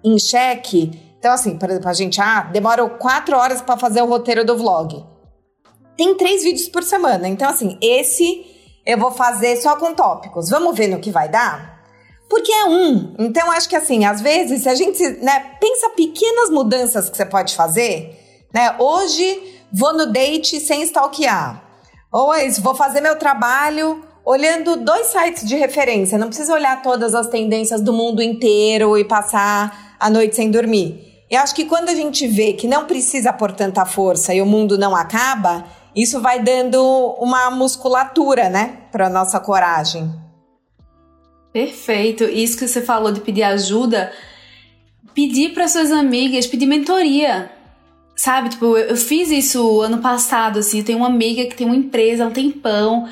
[0.02, 0.98] em xeque.
[1.18, 4.56] Então, assim, por exemplo, a gente ah, demora quatro horas para fazer o roteiro do
[4.56, 5.04] vlog.
[5.96, 7.28] Tem três vídeos por semana.
[7.28, 8.49] Então, assim, esse
[8.84, 10.48] eu vou fazer só com tópicos.
[10.48, 11.80] Vamos ver no que vai dar?
[12.28, 13.14] Porque é um.
[13.18, 17.26] Então, acho que assim, às vezes, se a gente né, pensa pequenas mudanças que você
[17.26, 18.16] pode fazer,
[18.54, 18.76] né?
[18.78, 21.62] Hoje vou no date sem stalkear.
[22.12, 26.18] Ou é vou fazer meu trabalho olhando dois sites de referência.
[26.18, 31.24] Não precisa olhar todas as tendências do mundo inteiro e passar a noite sem dormir.
[31.30, 34.46] Eu acho que quando a gente vê que não precisa pôr tanta força e o
[34.46, 35.64] mundo não acaba,
[35.94, 36.80] isso vai dando
[37.18, 40.10] uma musculatura, né, para nossa coragem.
[41.52, 42.24] Perfeito.
[42.24, 44.12] Isso que você falou de pedir ajuda,
[45.12, 47.50] pedir para suas amigas, pedir mentoria.
[48.14, 51.76] Sabe, tipo, eu, fiz isso ano passado, assim, eu tenho uma amiga que tem uma
[51.76, 53.08] empresa há um tempão,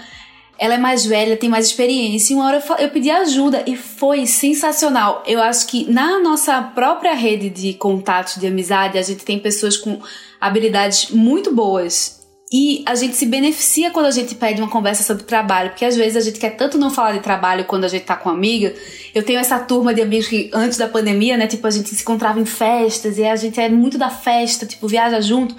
[0.59, 3.75] ela é mais velha, tem mais experiência, e uma hora eu, eu pedi ajuda e
[3.75, 5.23] foi sensacional.
[5.27, 9.79] Eu acho que na nossa própria rede de contatos, de amizade, a gente tem pessoas
[9.79, 9.99] com
[10.39, 12.18] habilidades muito boas
[12.51, 15.95] e a gente se beneficia quando a gente pede uma conversa sobre trabalho, porque às
[15.95, 18.75] vezes a gente quer tanto não falar de trabalho quando a gente tá com amiga.
[19.15, 22.03] Eu tenho essa turma de amigos que antes da pandemia, né, tipo, a gente se
[22.03, 25.55] encontrava em festas e a gente é muito da festa, tipo, viaja junto.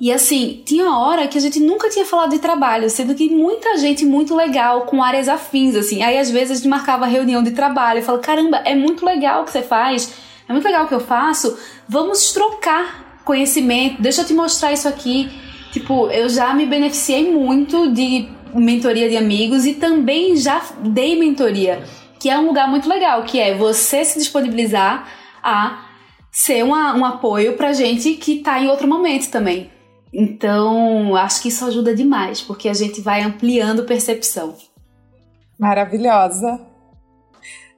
[0.00, 3.78] E assim, tinha hora que a gente nunca tinha falado de trabalho, sendo que muita
[3.78, 6.02] gente muito legal, com áreas afins, assim.
[6.02, 9.42] Aí às vezes a gente marcava reunião de trabalho e falava: caramba, é muito legal
[9.42, 10.12] o que você faz,
[10.48, 11.56] é muito legal o que eu faço,
[11.88, 15.45] vamos trocar conhecimento, deixa eu te mostrar isso aqui.
[15.76, 21.84] Tipo, eu já me beneficiei muito de mentoria de amigos e também já dei mentoria,
[22.18, 25.06] que é um lugar muito legal, que é você se disponibilizar
[25.42, 25.84] a
[26.32, 29.70] ser uma, um apoio pra gente que tá em outro momento também.
[30.10, 34.56] Então, acho que isso ajuda demais, porque a gente vai ampliando percepção.
[35.58, 36.58] Maravilhosa.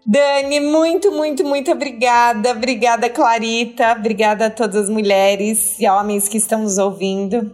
[0.07, 2.53] Dani, muito, muito, muito obrigada.
[2.53, 3.91] Obrigada, Clarita.
[3.91, 7.53] Obrigada a todas as mulheres e homens que estão nos ouvindo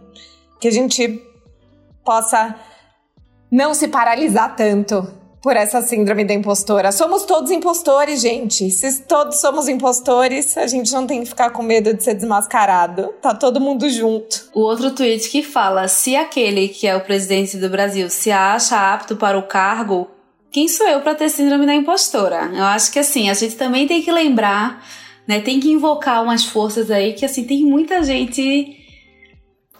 [0.59, 1.21] que a gente
[2.03, 2.55] possa
[3.51, 5.07] não se paralisar tanto
[5.45, 6.91] por essa síndrome da impostora.
[6.91, 8.71] Somos todos impostores, gente.
[8.71, 13.13] Se todos somos impostores, a gente não tem que ficar com medo de ser desmascarado.
[13.21, 14.49] Tá todo mundo junto.
[14.55, 18.91] O outro tweet que fala: se aquele que é o presidente do Brasil se acha
[18.91, 20.09] apto para o cargo,
[20.51, 22.49] quem sou eu para ter síndrome da impostora?
[22.51, 24.83] Eu acho que assim, a gente também tem que lembrar,
[25.27, 25.39] né?
[25.41, 28.83] Tem que invocar umas forças aí que assim tem muita gente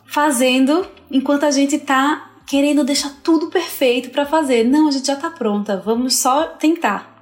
[0.05, 4.63] fazendo enquanto a gente tá querendo deixar tudo perfeito para fazer.
[4.63, 7.15] Não, a gente já tá pronta, vamos só tentar.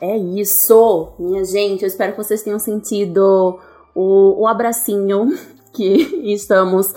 [0.00, 1.82] É isso, minha gente.
[1.82, 3.58] Eu espero que vocês tenham sentido
[3.94, 5.36] o, o abracinho
[5.74, 6.94] que estamos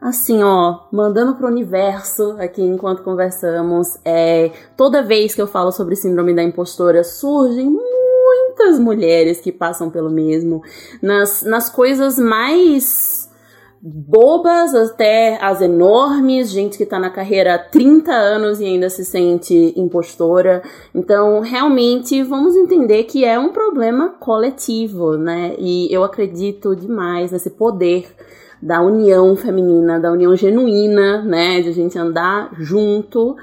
[0.00, 3.96] assim, ó, mandando pro universo aqui enquanto conversamos.
[4.04, 9.88] É, toda vez que eu falo sobre síndrome da impostora, surgem muitas mulheres que passam
[9.88, 10.60] pelo mesmo.
[11.00, 13.21] Nas, nas coisas mais
[13.84, 19.04] bobas até as enormes, gente que tá na carreira há 30 anos e ainda se
[19.04, 20.62] sente impostora.
[20.94, 25.56] Então, realmente, vamos entender que é um problema coletivo, né?
[25.58, 28.06] E eu acredito demais nesse poder
[28.62, 31.60] da união feminina, da união genuína, né?
[31.60, 33.36] De a gente andar junto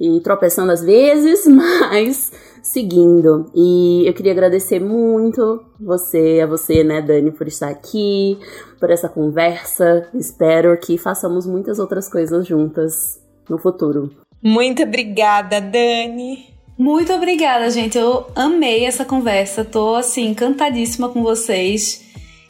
[0.00, 2.32] e tropeçando às vezes, mas
[2.64, 3.50] seguindo.
[3.54, 8.38] E eu queria agradecer muito você, a você, né, Dani, por estar aqui,
[8.80, 10.08] por essa conversa.
[10.14, 14.10] Espero que façamos muitas outras coisas juntas no futuro.
[14.42, 16.54] Muito obrigada, Dani.
[16.76, 17.96] Muito obrigada, gente.
[17.96, 19.64] Eu amei essa conversa.
[19.64, 22.02] Tô assim encantadíssima com vocês.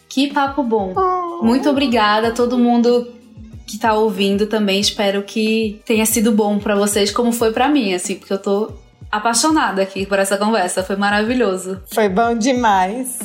[0.09, 0.95] Que papo bom.
[0.97, 1.45] Oh.
[1.45, 3.09] Muito obrigada a todo mundo
[3.67, 4.81] que tá ouvindo também.
[4.81, 8.73] Espero que tenha sido bom para vocês como foi para mim, assim, porque eu tô
[9.11, 10.83] apaixonada aqui por essa conversa.
[10.83, 11.83] Foi maravilhoso.
[11.93, 13.19] Foi bom demais.